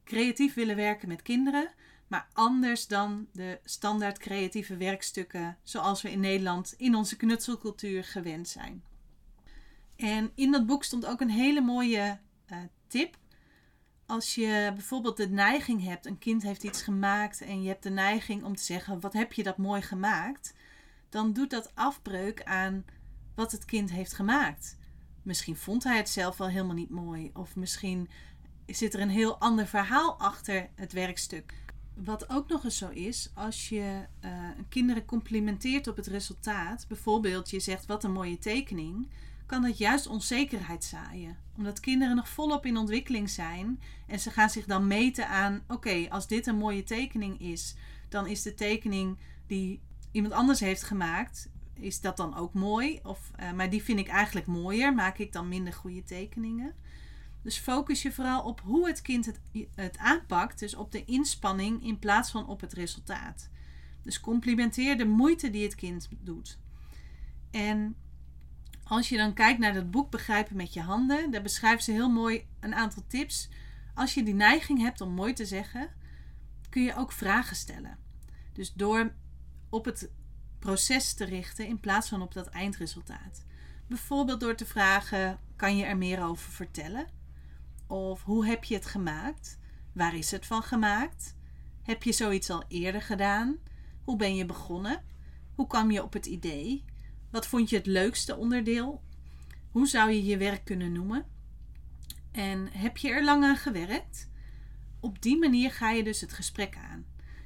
creatief 0.04 0.54
willen 0.54 0.76
werken 0.76 1.08
met 1.08 1.22
kinderen, 1.22 1.72
maar 2.08 2.28
anders 2.34 2.88
dan 2.88 3.28
de 3.32 3.60
standaard 3.64 4.18
creatieve 4.18 4.78
werkstukken 4.78 5.58
zoals 5.64 6.02
we 6.02 6.12
in 6.12 6.20
Nederland 6.20 6.74
in 6.78 6.96
onze 6.96 7.16
knutselcultuur 7.16 8.04
gewend 8.04 8.48
zijn. 8.48 8.84
En 9.96 10.32
in 10.36 10.52
dat 10.52 10.66
boek 10.66 10.84
stond 10.84 11.06
ook 11.06 11.22
een 11.22 11.30
hele 11.30 11.62
mooie 11.62 12.20
uh, 12.52 12.58
tip. 12.88 13.18
Als 14.06 14.36
je 14.36 14.72
bijvoorbeeld 14.74 15.18
de 15.18 15.30
neiging 15.30 15.84
hebt, 15.84 16.06
een 16.06 16.18
kind 16.18 16.44
heeft 16.44 16.64
iets 16.64 16.82
gemaakt 16.82 17.42
en 17.42 17.62
je 17.62 17.68
hebt 17.68 17.84
de 17.84 17.90
neiging 17.90 18.44
om 18.44 18.56
te 18.56 18.64
zeggen: 18.64 19.00
Wat 19.00 19.14
heb 19.14 19.34
je 19.34 19.44
dat 19.44 19.58
mooi 19.58 19.82
gemaakt? 19.82 20.54
Dan 21.16 21.34
doet 21.34 21.50
dat 21.50 21.72
afbreuk 21.76 22.44
aan 22.44 22.86
wat 23.36 23.52
het 23.52 23.66
kind 23.66 23.92
heeft 23.92 24.14
gemaakt. 24.14 24.78
Misschien 25.24 25.56
vond 25.56 25.84
hij 25.84 25.98
het 25.98 26.10
zelf 26.10 26.38
wel 26.38 26.48
helemaal 26.48 26.76
niet 26.76 26.90
mooi, 26.90 27.30
of 27.34 27.56
misschien 27.56 28.10
zit 28.66 28.94
er 28.94 29.00
een 29.00 29.10
heel 29.10 29.38
ander 29.38 29.68
verhaal 29.68 30.20
achter 30.20 30.70
het 30.76 30.94
werkstuk. 30.94 31.54
Wat 31.94 32.30
ook 32.30 32.48
nog 32.48 32.64
eens 32.64 32.78
zo 32.78 32.90
is, 32.90 33.32
als 33.34 33.70
je 33.70 34.06
uh, 34.26 34.32
kinderen 34.70 35.06
complimenteert 35.06 35.88
op 35.88 35.96
het 35.96 36.08
resultaat, 36.08 36.86
bijvoorbeeld 36.88 37.50
je 37.50 37.60
zegt 37.60 37.86
wat 37.86 38.04
een 38.04 38.12
mooie 38.12 38.40
tekening, 38.40 39.10
kan 39.46 39.62
dat 39.62 39.78
juist 39.78 40.08
onzekerheid 40.08 40.84
zaaien. 40.84 41.38
Omdat 41.58 41.80
kinderen 41.80 42.16
nog 42.16 42.30
volop 42.30 42.66
in 42.66 42.78
ontwikkeling 42.78 43.30
zijn 43.30 43.80
en 44.08 44.20
ze 44.20 44.32
gaan 44.32 44.50
zich 44.50 44.66
dan 44.66 44.88
meten 44.88 45.28
aan: 45.28 45.64
oké, 45.68 46.06
als 46.10 46.28
dit 46.28 46.48
een 46.48 46.58
mooie 46.58 46.84
tekening 46.84 47.40
is, 47.40 47.76
dan 48.10 48.28
is 48.28 48.42
de 48.42 48.54
tekening 48.54 49.18
die 49.48 49.82
iemand 50.16 50.34
anders 50.34 50.60
heeft 50.60 50.84
gemaakt, 50.84 51.50
is 51.74 52.02
dat 52.02 52.18
dan 52.18 52.36
ook 52.36 52.54
mooi? 52.54 53.00
Of, 53.04 53.32
uh, 53.40 53.52
maar 53.52 53.70
die 53.70 53.84
vind 53.84 54.00
ik 54.00 54.08
eigenlijk 54.08 54.48
mooier. 54.48 54.94
Maak 54.94 55.18
ik 55.18 55.32
dan 55.32 55.48
minder 55.48 55.74
goede 55.74 56.04
tekeningen? 56.04 56.74
Dus 57.42 57.58
focus 57.58 58.02
je 58.02 58.12
vooral 58.12 58.44
op 58.44 58.62
hoe 58.62 58.88
het 58.88 59.02
kind 59.02 59.26
het, 59.26 59.40
het 59.76 59.98
aanpakt. 59.98 60.60
Dus 60.60 60.76
op 60.76 60.92
de 60.92 61.06
inspanning 61.06 61.84
in 61.84 62.00
plaats 62.00 62.32
van 62.32 62.48
op 62.48 62.62
het 62.62 62.74
resultaat. 62.74 63.50
Dus 64.02 64.20
complimenteer 64.20 64.98
de 64.98 65.06
moeite 65.06 65.50
die 65.50 65.64
het 65.64 65.76
kind 65.76 66.08
doet. 66.20 66.60
En 67.52 67.96
als 68.84 69.10
je 69.10 69.18
dan 69.18 69.34
kijkt 69.34 69.60
naar 69.60 69.74
dat 69.74 69.92
boek 69.92 70.12
Begrijpen 70.12 70.56
met 70.56 70.74
je 70.74 70.82
handen, 70.82 71.32
daar 71.32 71.42
beschrijft 71.42 71.84
ze 71.84 71.92
heel 71.92 72.10
mooi 72.10 72.46
een 72.60 72.76
aantal 72.76 73.04
tips. 73.08 73.50
Als 73.94 74.14
je 74.14 74.24
die 74.24 74.34
neiging 74.34 74.82
hebt 74.82 75.02
om 75.02 75.14
mooi 75.14 75.34
te 75.34 75.46
zeggen, 75.46 75.90
kun 76.70 76.84
je 76.84 76.96
ook 76.96 77.12
vragen 77.12 77.56
stellen. 77.56 77.98
Dus 78.54 78.74
door 78.74 79.14
op 79.76 79.86
het 79.86 80.12
proces 80.60 81.14
te 81.14 81.26
richten 81.26 81.68
in 81.68 81.80
plaats 81.80 82.10
van 82.10 82.22
op 82.22 82.34
dat 82.34 82.48
eindresultaat. 82.48 83.46
Bijvoorbeeld 83.88 84.40
door 84.40 84.56
te 84.56 84.66
vragen: 84.66 85.40
kan 85.56 85.78
je 85.78 85.86
er 85.86 85.98
meer 85.98 86.24
over 86.24 86.52
vertellen? 86.52 87.08
Of 87.88 88.24
hoe 88.24 88.46
heb 88.46 88.64
je 88.64 88.76
het 88.76 88.86
gemaakt? 88.86 89.60
Waar 89.94 90.16
is 90.16 90.32
het 90.32 90.46
van 90.46 90.64
gemaakt? 90.64 91.36
Heb 91.82 92.04
je 92.04 92.12
zoiets 92.12 92.50
al 92.50 92.64
eerder 92.68 93.02
gedaan? 93.02 93.58
Hoe 94.04 94.16
ben 94.16 94.36
je 94.36 94.46
begonnen? 94.46 95.04
Hoe 95.56 95.68
kwam 95.68 95.92
je 95.92 96.04
op 96.04 96.14
het 96.14 96.26
idee? 96.26 96.86
Wat 97.32 97.48
vond 97.48 97.70
je 97.70 97.76
het 97.76 97.86
leukste 97.86 98.36
onderdeel? 98.36 99.04
Hoe 99.72 99.88
zou 99.88 100.12
je 100.12 100.26
je 100.26 100.38
werk 100.38 100.66
kunnen 100.66 100.92
noemen? 100.92 101.26
En 102.32 102.68
heb 102.72 102.98
je 102.98 103.10
er 103.10 103.24
lang 103.24 103.44
aan 103.44 103.58
gewerkt? 103.58 104.30
Op 105.00 105.22
die 105.22 105.38
manier 105.38 105.72
ga 105.72 105.92
je 105.92 106.04
dus 106.04 106.22
het 106.22 106.34
gesprek 106.34 106.78
aan. 106.78 107.06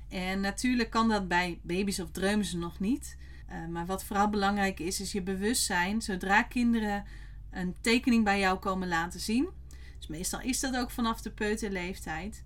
En 0.10 0.40
natuurlijk 0.40 0.90
kan 0.90 1.10
dat 1.10 1.28
bij 1.28 1.60
baby's 1.62 2.00
of 2.00 2.12
dreumen 2.12 2.60
nog 2.60 2.80
niet. 2.80 3.18
Uh, 3.50 3.68
maar 3.68 3.86
wat 3.86 4.04
vooral 4.04 4.30
belangrijk 4.30 4.80
is, 4.80 5.00
is 5.00 5.12
je 5.12 5.22
bewustzijn. 5.22 6.02
Zodra 6.02 6.44
kinderen 6.44 7.06
een 7.52 7.76
tekening 7.82 8.24
bij 8.24 8.40
jou 8.40 8.60
komen 8.60 8.88
laten 8.88 9.20
zien, 9.20 9.50
dus 9.98 10.08
meestal 10.08 10.42
is 10.42 10.60
dat 10.60 10.76
ook 10.76 10.92
vanaf 10.92 11.22
de 11.22 11.32
peuterleeftijd, 11.32 12.44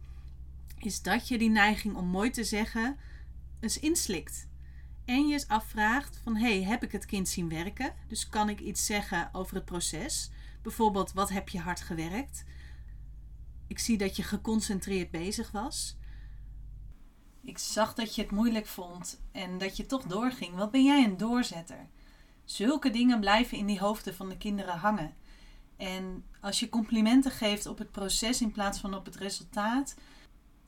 is 0.80 1.02
dat 1.02 1.28
je 1.28 1.38
die 1.38 1.50
neiging 1.50 1.96
om 1.96 2.08
mooi 2.08 2.30
te 2.30 2.44
zeggen 2.44 2.98
eens 3.60 3.80
inslikt. 3.80 4.48
En 5.06 5.28
je 5.28 5.34
eens 5.34 5.48
afvraagt 5.48 6.20
van, 6.24 6.36
hey, 6.36 6.64
heb 6.64 6.84
ik 6.84 6.92
het 6.92 7.06
kind 7.06 7.30
zien 7.30 7.50
werken? 7.50 7.94
Dus 8.08 8.30
kan 8.30 8.50
ik 8.50 8.60
iets 8.60 8.86
zeggen 8.86 9.30
over 9.32 9.56
het 9.56 9.66
proces? 9.66 10.32
Bijvoorbeeld, 10.62 11.14
wat 11.14 11.30
heb 11.30 11.50
je 11.50 11.60
hard 11.60 11.82
gewerkt? 11.82 12.44
Ik 13.68 13.80
zie 13.80 13.98
dat 13.98 14.16
je 14.16 14.24
geconcentreerd 14.24 15.12
bezig 15.12 15.52
was. 15.52 15.98
Ik 17.44 17.58
zag 17.58 17.94
dat 17.94 18.16
je 18.16 18.22
het 18.22 18.32
moeilijk 18.32 18.68
vond 18.68 19.22
en 19.32 19.58
dat 19.58 19.78
je 19.78 19.86
toch 19.86 20.04
doorging. 20.04 20.56
Wat 20.56 20.72
ben 20.72 20.84
jij 20.84 21.04
een 21.04 21.18
doorzetter? 21.18 21.88
Zulke 22.46 22.90
dingen 22.90 23.20
blijven 23.20 23.58
in 23.58 23.66
die 23.66 23.80
hoofden 23.80 24.16
van 24.16 24.30
de 24.30 24.38
kinderen 24.38 24.78
hangen. 24.78 25.14
En 25.78 26.24
als 26.42 26.60
je 26.60 26.70
complimenten 26.70 27.32
geeft 27.32 27.66
op 27.66 27.78
het 27.78 27.92
proces 27.92 28.42
in 28.42 28.52
plaats 28.52 28.80
van 28.80 28.94
op 28.94 29.06
het 29.06 29.16
resultaat, 29.16 29.96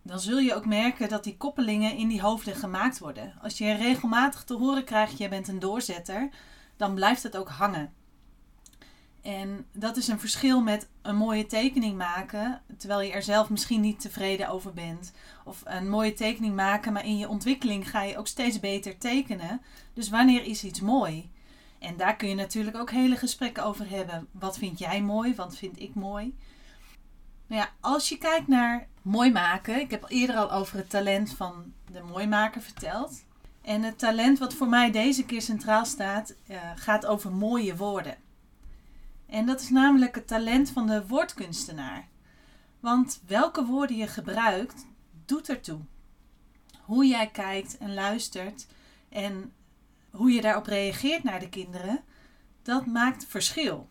dan 0.02 0.20
zul 0.20 0.40
je 0.40 0.56
ook 0.56 0.66
merken 0.66 1.10
dat 1.10 1.24
die 1.24 1.38
koppelingen 1.38 1.96
in 1.96 2.08
die 2.08 2.22
hoofden 2.22 2.56
gemaakt 2.56 3.00
worden. 3.00 3.34
Als 3.42 3.58
je 3.58 3.74
regelmatig 3.74 4.44
te 4.44 4.54
horen 4.54 4.84
krijgt, 4.84 5.18
jij 5.18 5.30
bent 5.30 5.48
een 5.48 5.60
doorzetter, 5.60 6.30
dan 6.78 6.96
blijft 6.96 7.24
het 7.24 7.38
ook 7.38 7.50
hangen. 7.50 7.94
En 9.26 9.66
dat 9.72 9.98
is 9.98 10.08
een 10.08 10.20
verschil 10.20 10.62
met 10.62 10.88
een 11.02 11.16
mooie 11.16 11.46
tekening 11.46 11.98
maken, 11.98 12.62
terwijl 12.78 13.02
je 13.02 13.12
er 13.12 13.24
zelf 13.24 13.50
misschien 13.50 13.82
niet 13.82 14.00
tevreden 14.00 14.50
over 14.50 14.74
bent. 14.74 15.12
Of 15.44 15.62
een 15.64 15.90
mooie 15.90 16.14
tekening 16.14 16.56
maken, 16.56 16.94
maar 16.94 17.06
in 17.06 17.18
je 17.18 17.30
ontwikkeling 17.30 17.90
ga 17.90 18.04
je 18.04 18.18
ook 18.18 18.28
steeds 18.28 18.60
beter 18.60 18.98
tekenen. 18.98 19.62
Dus 19.94 20.10
wanneer 20.10 20.44
is 20.44 20.64
iets 20.64 20.80
mooi? 20.80 21.32
En 21.80 21.98
daar 21.98 22.16
kun 22.16 22.30
je 22.30 22.36
natuurlijk 22.36 22.78
ook 22.78 22.92
hele 22.92 23.16
gesprekken 23.16 23.64
over 23.64 23.90
hebben. 23.90 24.28
Wat 24.32 24.58
vind 24.58 24.80
jij 24.80 25.02
mooi? 25.02 25.36
Wat 25.36 25.58
vind 25.58 25.80
ik 25.80 25.96
mooi? 25.96 26.36
Nou 27.48 27.62
ja, 27.62 27.70
als 27.80 28.10
je 28.10 28.18
kijkt 28.18 28.48
naar 28.48 28.88
mooi 29.02 29.32
maken, 29.32 29.80
ik 29.80 29.92
heb 29.92 30.06
eerder 30.08 30.36
al 30.36 30.52
over 30.52 30.78
het 30.78 30.90
talent 30.90 31.34
van 31.36 31.74
de 31.92 32.02
mooimaker 32.02 32.62
verteld. 32.62 33.24
En 33.62 33.84
het 33.84 34.00
talent 34.00 34.40
wat 34.40 34.54
voor 34.54 34.68
mij 34.68 34.92
deze 34.92 35.26
keer 35.26 35.42
centraal 35.42 35.86
staat, 35.86 36.36
uh, 36.48 36.58
gaat 36.76 37.06
over 37.06 37.32
mooie 37.32 37.76
woorden. 37.76 38.24
En 39.26 39.46
dat 39.46 39.62
is 39.62 39.70
namelijk 39.70 40.16
het 40.16 40.28
talent 40.28 40.70
van 40.70 40.88
de 40.88 41.08
woordkunstenaar. 41.08 42.08
Want 42.80 43.22
welke 43.28 43.66
woorden 43.66 43.98
je 43.98 44.08
gebruikt, 44.08 44.86
doet 45.26 45.50
ertoe. 45.50 45.80
Hoe 46.82 47.06
jij 47.06 47.28
kijkt 47.28 47.78
en 47.78 47.94
luistert 47.94 48.68
en 49.10 49.54
hoe 50.10 50.32
je 50.32 50.42
daarop 50.42 50.66
reageert 50.66 51.24
naar 51.24 51.40
de 51.40 51.50
kinderen, 51.50 52.04
dat 52.62 52.86
maakt 52.86 53.26
verschil. 53.26 53.90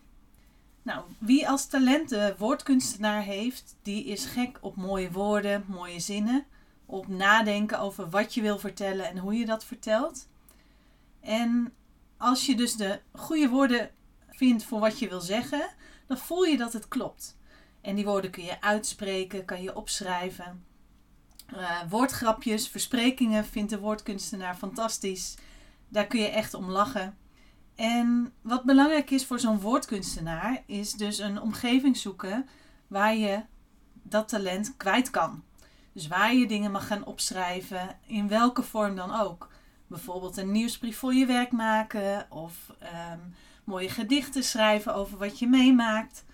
Nou, 0.81 1.03
wie 1.17 1.49
als 1.49 1.67
talent 1.67 2.09
de 2.09 2.35
woordkunstenaar 2.37 3.21
heeft, 3.21 3.75
die 3.81 4.05
is 4.05 4.25
gek 4.25 4.57
op 4.61 4.75
mooie 4.75 5.11
woorden, 5.11 5.65
mooie 5.67 5.99
zinnen, 5.99 6.45
op 6.85 7.07
nadenken 7.07 7.79
over 7.79 8.09
wat 8.09 8.33
je 8.33 8.41
wil 8.41 8.59
vertellen 8.59 9.09
en 9.09 9.17
hoe 9.17 9.33
je 9.33 9.45
dat 9.45 9.65
vertelt. 9.65 10.27
En 11.19 11.73
als 12.17 12.45
je 12.45 12.55
dus 12.55 12.75
de 12.75 12.99
goede 13.11 13.49
woorden 13.49 13.91
vindt 14.35 14.63
voor 14.63 14.79
wat 14.79 14.99
je 14.99 15.09
wil 15.09 15.21
zeggen, 15.21 15.69
dan 16.07 16.17
voel 16.17 16.43
je 16.43 16.57
dat 16.57 16.73
het 16.73 16.87
klopt. 16.87 17.37
En 17.81 17.95
die 17.95 18.05
woorden 18.05 18.31
kun 18.31 18.43
je 18.43 18.61
uitspreken, 18.61 19.45
kan 19.45 19.61
je 19.61 19.75
opschrijven. 19.75 20.65
Uh, 21.53 21.81
woordgrapjes, 21.89 22.67
versprekingen 22.67 23.45
vindt 23.45 23.69
de 23.69 23.79
woordkunstenaar 23.79 24.55
fantastisch. 24.55 25.35
Daar 25.87 26.07
kun 26.07 26.19
je 26.19 26.27
echt 26.27 26.53
om 26.53 26.69
lachen. 26.69 27.17
En 27.75 28.33
wat 28.41 28.63
belangrijk 28.63 29.09
is 29.09 29.25
voor 29.25 29.39
zo'n 29.39 29.59
woordkunstenaar, 29.59 30.63
is 30.65 30.93
dus 30.93 31.17
een 31.19 31.41
omgeving 31.41 31.97
zoeken 31.97 32.47
waar 32.87 33.15
je 33.15 33.41
dat 33.93 34.27
talent 34.27 34.77
kwijt 34.77 35.09
kan. 35.09 35.43
Dus 35.93 36.07
waar 36.07 36.33
je 36.33 36.47
dingen 36.47 36.71
mag 36.71 36.87
gaan 36.87 37.05
opschrijven, 37.05 37.97
in 38.05 38.27
welke 38.27 38.63
vorm 38.63 38.95
dan 38.95 39.19
ook. 39.19 39.49
Bijvoorbeeld 39.87 40.37
een 40.37 40.51
nieuwsbrief 40.51 40.97
voor 40.97 41.13
je 41.13 41.25
werk 41.25 41.51
maken 41.51 42.31
of 42.31 42.73
ehm, 42.79 43.19
mooie 43.65 43.89
gedichten 43.89 44.43
schrijven 44.43 44.95
over 44.95 45.17
wat 45.17 45.39
je 45.39 45.47
meemaakt. 45.47 46.25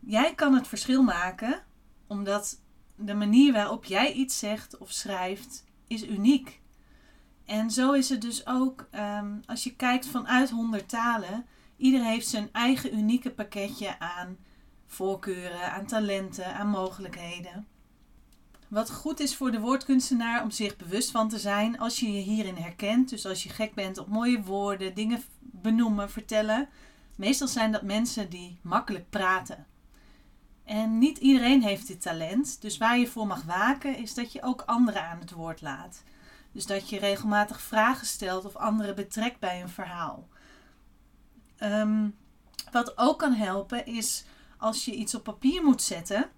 Jij 0.00 0.34
kan 0.34 0.54
het 0.54 0.68
verschil 0.68 1.02
maken, 1.02 1.62
omdat 2.06 2.60
de 2.94 3.14
manier 3.14 3.52
waarop 3.52 3.84
jij 3.84 4.12
iets 4.12 4.38
zegt 4.38 4.78
of 4.78 4.90
schrijft 4.90 5.64
is 5.86 6.06
uniek. 6.06 6.60
En 7.44 7.70
zo 7.70 7.92
is 7.92 8.08
het 8.08 8.20
dus 8.20 8.46
ook 8.46 8.88
ehm, 8.90 9.38
als 9.46 9.64
je 9.64 9.76
kijkt 9.76 10.06
vanuit 10.06 10.50
100 10.50 10.88
talen. 10.88 11.46
Ieder 11.76 12.04
heeft 12.04 12.28
zijn 12.28 12.48
eigen 12.52 12.94
unieke 12.94 13.30
pakketje 13.30 13.98
aan 13.98 14.36
voorkeuren, 14.86 15.72
aan 15.72 15.86
talenten, 15.86 16.54
aan 16.54 16.68
mogelijkheden. 16.68 17.66
Wat 18.70 18.90
goed 18.90 19.20
is 19.20 19.36
voor 19.36 19.50
de 19.50 19.60
woordkunstenaar 19.60 20.42
om 20.42 20.50
zich 20.50 20.76
bewust 20.76 21.10
van 21.10 21.28
te 21.28 21.38
zijn 21.38 21.78
als 21.78 22.00
je 22.00 22.12
je 22.12 22.20
hierin 22.20 22.56
herkent. 22.56 23.08
Dus 23.08 23.26
als 23.26 23.42
je 23.42 23.48
gek 23.48 23.74
bent 23.74 23.98
op 23.98 24.08
mooie 24.08 24.42
woorden, 24.42 24.94
dingen 24.94 25.22
benoemen, 25.40 26.10
vertellen. 26.10 26.68
Meestal 27.16 27.48
zijn 27.48 27.72
dat 27.72 27.82
mensen 27.82 28.30
die 28.30 28.58
makkelijk 28.62 29.10
praten. 29.10 29.66
En 30.64 30.98
niet 30.98 31.18
iedereen 31.18 31.62
heeft 31.62 31.86
dit 31.86 32.02
talent. 32.02 32.60
Dus 32.60 32.78
waar 32.78 32.98
je 32.98 33.06
voor 33.06 33.26
mag 33.26 33.42
waken 33.42 33.96
is 33.96 34.14
dat 34.14 34.32
je 34.32 34.42
ook 34.42 34.60
anderen 34.60 35.04
aan 35.04 35.20
het 35.20 35.30
woord 35.30 35.60
laat. 35.60 36.02
Dus 36.52 36.66
dat 36.66 36.88
je 36.88 36.98
regelmatig 36.98 37.60
vragen 37.60 38.06
stelt 38.06 38.44
of 38.44 38.56
anderen 38.56 38.94
betrekt 38.94 39.38
bij 39.38 39.62
een 39.62 39.68
verhaal. 39.68 40.28
Ehm, 41.56 42.08
wat 42.72 42.98
ook 42.98 43.18
kan 43.18 43.32
helpen 43.32 43.86
is 43.86 44.24
als 44.56 44.84
je 44.84 44.92
iets 44.92 45.14
op 45.14 45.22
papier 45.22 45.62
moet 45.64 45.82
zetten 45.82 46.30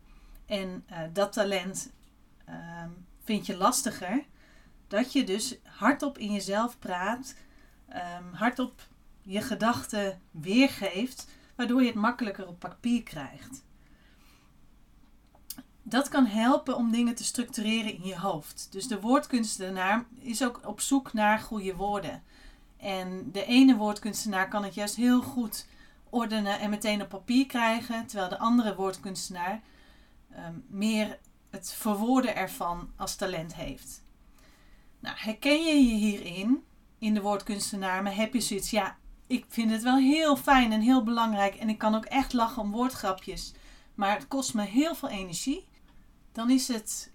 en 0.46 0.84
uh, 0.90 0.98
dat 1.12 1.32
talent 1.32 1.90
um, 2.52 3.06
vind 3.24 3.46
je 3.46 3.56
lastiger, 3.56 4.24
dat 4.88 5.12
je 5.12 5.24
dus 5.24 5.56
hardop 5.64 6.18
in 6.18 6.32
jezelf 6.32 6.78
praat, 6.78 7.34
um, 7.88 8.32
hardop 8.32 8.80
je 9.22 9.40
gedachten 9.40 10.20
weergeeft, 10.30 11.28
waardoor 11.54 11.80
je 11.80 11.86
het 11.86 11.96
makkelijker 11.96 12.48
op 12.48 12.58
papier 12.58 13.02
krijgt. 13.02 13.64
Dat 15.82 16.08
kan 16.08 16.26
helpen 16.26 16.76
om 16.76 16.90
dingen 16.90 17.14
te 17.14 17.24
structureren 17.24 17.94
in 17.94 18.04
je 18.04 18.18
hoofd. 18.18 18.68
Dus 18.70 18.88
de 18.88 19.00
woordkunstenaar 19.00 20.04
is 20.18 20.44
ook 20.44 20.60
op 20.64 20.80
zoek 20.80 21.12
naar 21.12 21.38
goede 21.38 21.74
woorden. 21.74 22.22
En 22.76 23.30
de 23.32 23.44
ene 23.44 23.76
woordkunstenaar 23.76 24.48
kan 24.48 24.64
het 24.64 24.74
juist 24.74 24.96
heel 24.96 25.22
goed 25.22 25.66
ordenen 26.10 26.60
en 26.60 26.70
meteen 26.70 27.02
op 27.02 27.08
papier 27.08 27.46
krijgen, 27.46 28.06
terwijl 28.06 28.28
de 28.28 28.38
andere 28.38 28.74
woordkunstenaar 28.74 29.60
um, 30.36 30.64
meer 30.68 31.18
het 31.52 31.72
verwoorden 31.72 32.36
ervan 32.36 32.90
als 32.96 33.16
talent 33.16 33.54
heeft. 33.54 34.02
Nou, 35.00 35.16
herken 35.18 35.64
je 35.64 35.74
je 35.74 35.94
hierin, 35.94 36.64
in 36.98 37.14
de 37.14 37.20
woordkunstenaar, 37.20 38.02
maar 38.02 38.14
heb 38.16 38.32
je 38.32 38.40
zoiets, 38.40 38.70
ja, 38.70 38.96
ik 39.26 39.44
vind 39.48 39.70
het 39.70 39.82
wel 39.82 39.96
heel 39.96 40.36
fijn 40.36 40.72
en 40.72 40.80
heel 40.80 41.02
belangrijk 41.02 41.54
en 41.54 41.68
ik 41.68 41.78
kan 41.78 41.94
ook 41.94 42.04
echt 42.04 42.32
lachen 42.32 42.62
om 42.62 42.70
woordgrapjes, 42.70 43.52
maar 43.94 44.14
het 44.14 44.28
kost 44.28 44.54
me 44.54 44.62
heel 44.62 44.94
veel 44.94 45.08
energie, 45.08 45.68
dan 46.32 46.50
is 46.50 46.68
het 46.68 47.12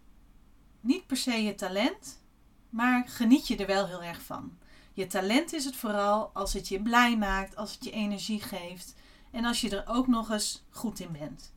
niet 0.80 1.08
per 1.08 1.18
se 1.18 1.44
je 1.44 1.56
talent, 1.56 2.24
maar 2.70 3.08
geniet 3.08 3.48
je 3.48 3.58
er 3.58 3.68
wel 3.68 3.88
heel 3.88 4.04
erg 4.04 4.22
van. 4.22 4.58
Je 4.94 5.08
talent 5.08 5.54
is 5.54 5.66
het 5.66 5.76
vooral 5.76 6.30
als 6.34 6.54
het 6.54 6.68
je 6.68 6.82
blij 6.82 7.18
maakt, 7.18 7.56
als 7.56 7.74
het 7.74 7.84
je 7.84 7.92
energie 7.92 8.42
geeft 8.42 8.94
en 9.32 9.46
als 9.46 9.62
je 9.62 9.70
er 9.70 9.96
ook 9.96 10.08
nog 10.08 10.32
eens 10.32 10.66
goed 10.70 11.00
in 11.00 11.12
bent. 11.12 11.54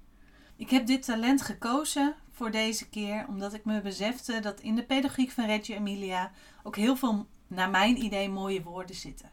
Ik 0.57 0.71
heb 0.71 0.87
dit 0.87 1.03
talent 1.03 1.43
gekozen 1.43 2.15
voor 2.41 2.51
deze 2.51 2.89
keer, 2.89 3.25
omdat 3.29 3.55
ik 3.55 3.65
me 3.65 3.81
besefte 3.81 4.41
dat 4.41 4.61
in 4.61 4.75
de 4.75 4.85
pedagogiek 4.85 5.31
van 5.31 5.47
Reggio 5.47 5.77
Emilia 5.77 6.31
ook 6.63 6.77
heel 6.77 6.97
veel, 6.97 7.27
naar 7.47 7.71
mijn 7.71 8.05
idee, 8.05 8.29
mooie 8.29 8.63
woorden 8.63 8.97
zitten. 8.97 9.31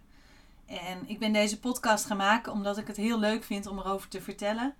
En 0.65 0.97
ik 1.05 1.19
ben 1.19 1.33
deze 1.33 1.59
podcast 1.59 2.05
gaan 2.05 2.17
maken 2.17 2.51
omdat 2.51 2.77
ik 2.77 2.87
het 2.87 2.97
heel 2.97 3.19
leuk 3.19 3.43
vind 3.43 3.67
om 3.67 3.79
erover 3.79 4.09
te 4.09 4.21
vertellen. 4.21 4.75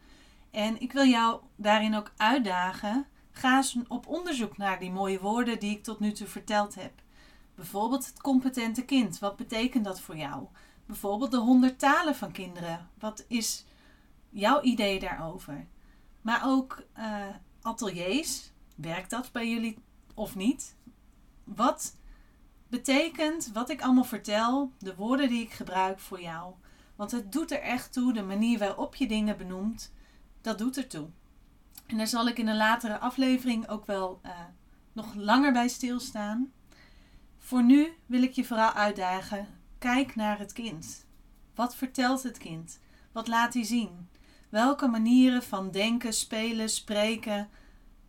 En 0.52 0.82
ik 0.82 0.92
wil 0.92 1.06
jou 1.06 1.42
daarin 1.56 1.96
ook 1.96 2.12
uitdagen. 2.18 3.06
Ga 3.32 3.58
eens 3.58 3.78
op 3.88 4.08
onderzoek 4.08 4.58
naar 4.58 4.80
die 4.80 4.92
mooie 4.92 5.20
woorden 5.20 5.60
die 5.60 5.72
ik 5.72 5.84
tot 5.84 6.00
nu 6.00 6.12
toe 6.12 6.28
verteld 6.28 6.76
heb. 6.76 6.92
Bijvoorbeeld 7.56 8.06
het 8.06 8.22
competente 8.22 8.86
kind. 8.86 9.20
Wat 9.20 9.36
betekent 9.36 9.86
dat 9.86 10.02
voor 10.02 10.18
jou? 10.18 10.46
Bijvoorbeeld 10.86 11.32
de 11.32 11.38
honderd 11.38 11.80
talen 11.80 12.16
van 12.16 12.32
kinderen. 12.32 12.90
Wat 13.00 13.26
is 13.28 13.66
jouw 14.30 14.62
idee 14.62 15.00
daarover? 15.00 15.66
Maar 16.22 16.42
ook 16.46 16.84
uh, 16.98 17.26
ateliers. 17.68 18.52
Werkt 18.76 19.10
dat 19.10 19.32
bij 19.32 19.50
jullie 19.50 19.78
of 20.14 20.36
niet? 20.36 20.76
Wat 21.44 21.96
betekent 22.68 23.50
wat 23.54 23.70
ik 23.70 23.82
allemaal 23.82 24.04
vertel, 24.04 24.72
de 24.80 24.96
woorden 24.96 25.30
die 25.30 25.42
ik 25.42 25.52
gebruik 25.52 26.00
voor 26.00 26.22
jou? 26.22 26.54
Want 26.96 27.12
het 27.12 27.32
doet 27.32 27.52
er 27.52 27.62
echt 27.62 27.94
toe, 27.94 28.14
de 28.14 28.24
manier 28.24 28.60
waarop 28.60 28.96
je 28.96 29.08
dingen 29.08 29.38
benoemt, 29.38 29.94
dat 30.42 30.58
doet 30.58 30.78
er 30.78 30.88
toe. 30.88 31.10
En 31.86 31.98
daar 31.98 32.08
zal 32.08 32.28
ik 32.28 32.38
in 32.38 32.48
een 32.48 32.58
latere 32.58 33.00
aflevering 33.00 33.70
ook 33.70 33.86
wel 33.86 34.20
uh, 34.26 34.32
nog 34.94 35.14
langer 35.16 35.54
bij 35.54 35.68
stilstaan. 35.68 36.52
Voor 37.38 37.64
nu 37.64 37.94
wil 38.06 38.24
ik 38.24 38.32
je 38.32 38.46
vooral 38.46 38.72
uitdagen: 38.72 39.48
kijk 39.78 40.16
naar 40.16 40.40
het 40.40 40.54
kind. 40.54 41.06
Wat 41.56 41.76
vertelt 41.76 42.24
het 42.24 42.38
kind? 42.38 42.80
Wat 43.12 43.28
laat 43.28 43.54
hij 43.54 43.64
zien? 43.64 44.10
Welke 44.50 44.88
manieren 44.88 45.44
van 45.44 45.72
denken, 45.72 46.14
spelen, 46.14 46.70
spreken 46.70 47.50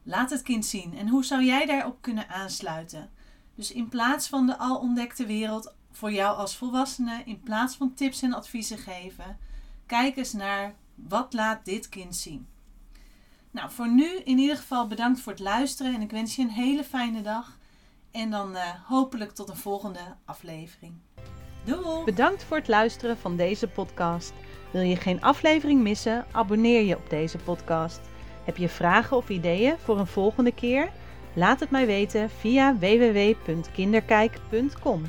laat 0.03 0.31
het 0.31 0.43
kind 0.43 0.67
zien? 0.67 0.97
En 0.97 1.09
hoe 1.09 1.25
zou 1.25 1.45
jij 1.45 1.67
daarop 1.67 1.97
kunnen 2.01 2.29
aansluiten? 2.29 3.11
Dus 3.55 3.73
in 3.73 3.89
plaats 3.89 4.29
van 4.29 4.47
de 4.47 4.59
al 4.59 4.79
ontdekte 4.79 5.27
wereld 5.27 5.75
voor 5.91 6.13
jou 6.13 6.37
als 6.37 6.57
volwassene, 6.57 7.23
in 7.25 7.41
plaats 7.41 7.77
van 7.77 7.95
tips 7.95 8.23
en 8.23 8.33
adviezen 8.33 8.79
geven, 8.79 9.39
kijk 9.87 10.17
eens 10.17 10.33
naar 10.33 10.75
wat 10.95 11.33
laat 11.33 11.65
dit 11.65 11.89
kind 11.89 12.17
zien. 12.17 12.47
Nou, 13.51 13.71
voor 13.71 13.89
nu 13.89 14.17
in 14.17 14.39
ieder 14.39 14.57
geval 14.57 14.87
bedankt 14.87 15.21
voor 15.21 15.33
het 15.33 15.41
luisteren 15.41 15.95
en 15.95 16.01
ik 16.01 16.11
wens 16.11 16.37
je 16.37 16.43
een 16.43 16.51
hele 16.51 16.85
fijne 16.85 17.23
dag. 17.23 17.59
En 18.11 18.31
dan 18.31 18.51
uh, 18.51 18.63
hopelijk 18.85 19.31
tot 19.31 19.49
een 19.49 19.57
volgende 19.57 20.17
aflevering. 20.25 20.95
Doei! 21.65 22.05
Bedankt 22.05 22.45
voor 22.45 22.57
het 22.57 22.69
luisteren 22.69 23.19
van 23.19 23.37
deze 23.37 23.69
podcast. 23.69 24.33
Wil 24.71 24.83
je 24.83 24.97
geen 24.97 25.23
aflevering 25.23 25.83
missen? 25.83 26.27
Abonneer 26.33 26.83
je 26.83 26.97
op 26.97 27.11
deze 27.11 27.39
podcast. 27.39 28.01
Heb 28.45 28.57
je 28.57 28.69
vragen 28.69 29.17
of 29.17 29.29
ideeën 29.29 29.75
voor 29.79 29.99
een 29.99 30.07
volgende 30.07 30.53
keer? 30.53 30.89
Laat 31.35 31.61
het 31.61 31.71
mij 31.71 31.87
weten 31.87 32.31
via 32.31 32.79
www.kinderkijk.com 32.79 35.03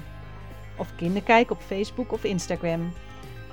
of 0.77 0.95
Kinderkijk 0.95 1.51
op 1.51 1.61
Facebook 1.61 2.11
of 2.11 2.23
Instagram. 2.23 2.93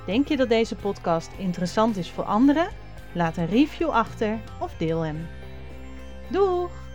Denk 0.07 0.29
je 0.29 0.37
dat 0.37 0.49
deze 0.49 0.75
podcast 0.75 1.31
interessant 1.37 1.97
is 1.97 2.11
voor 2.11 2.25
anderen? 2.25 2.69
Laat 3.13 3.37
een 3.37 3.49
review 3.49 3.89
achter 3.89 4.39
of 4.61 4.75
deel 4.79 5.01
hem. 5.01 5.27
Doeg! 6.29 6.86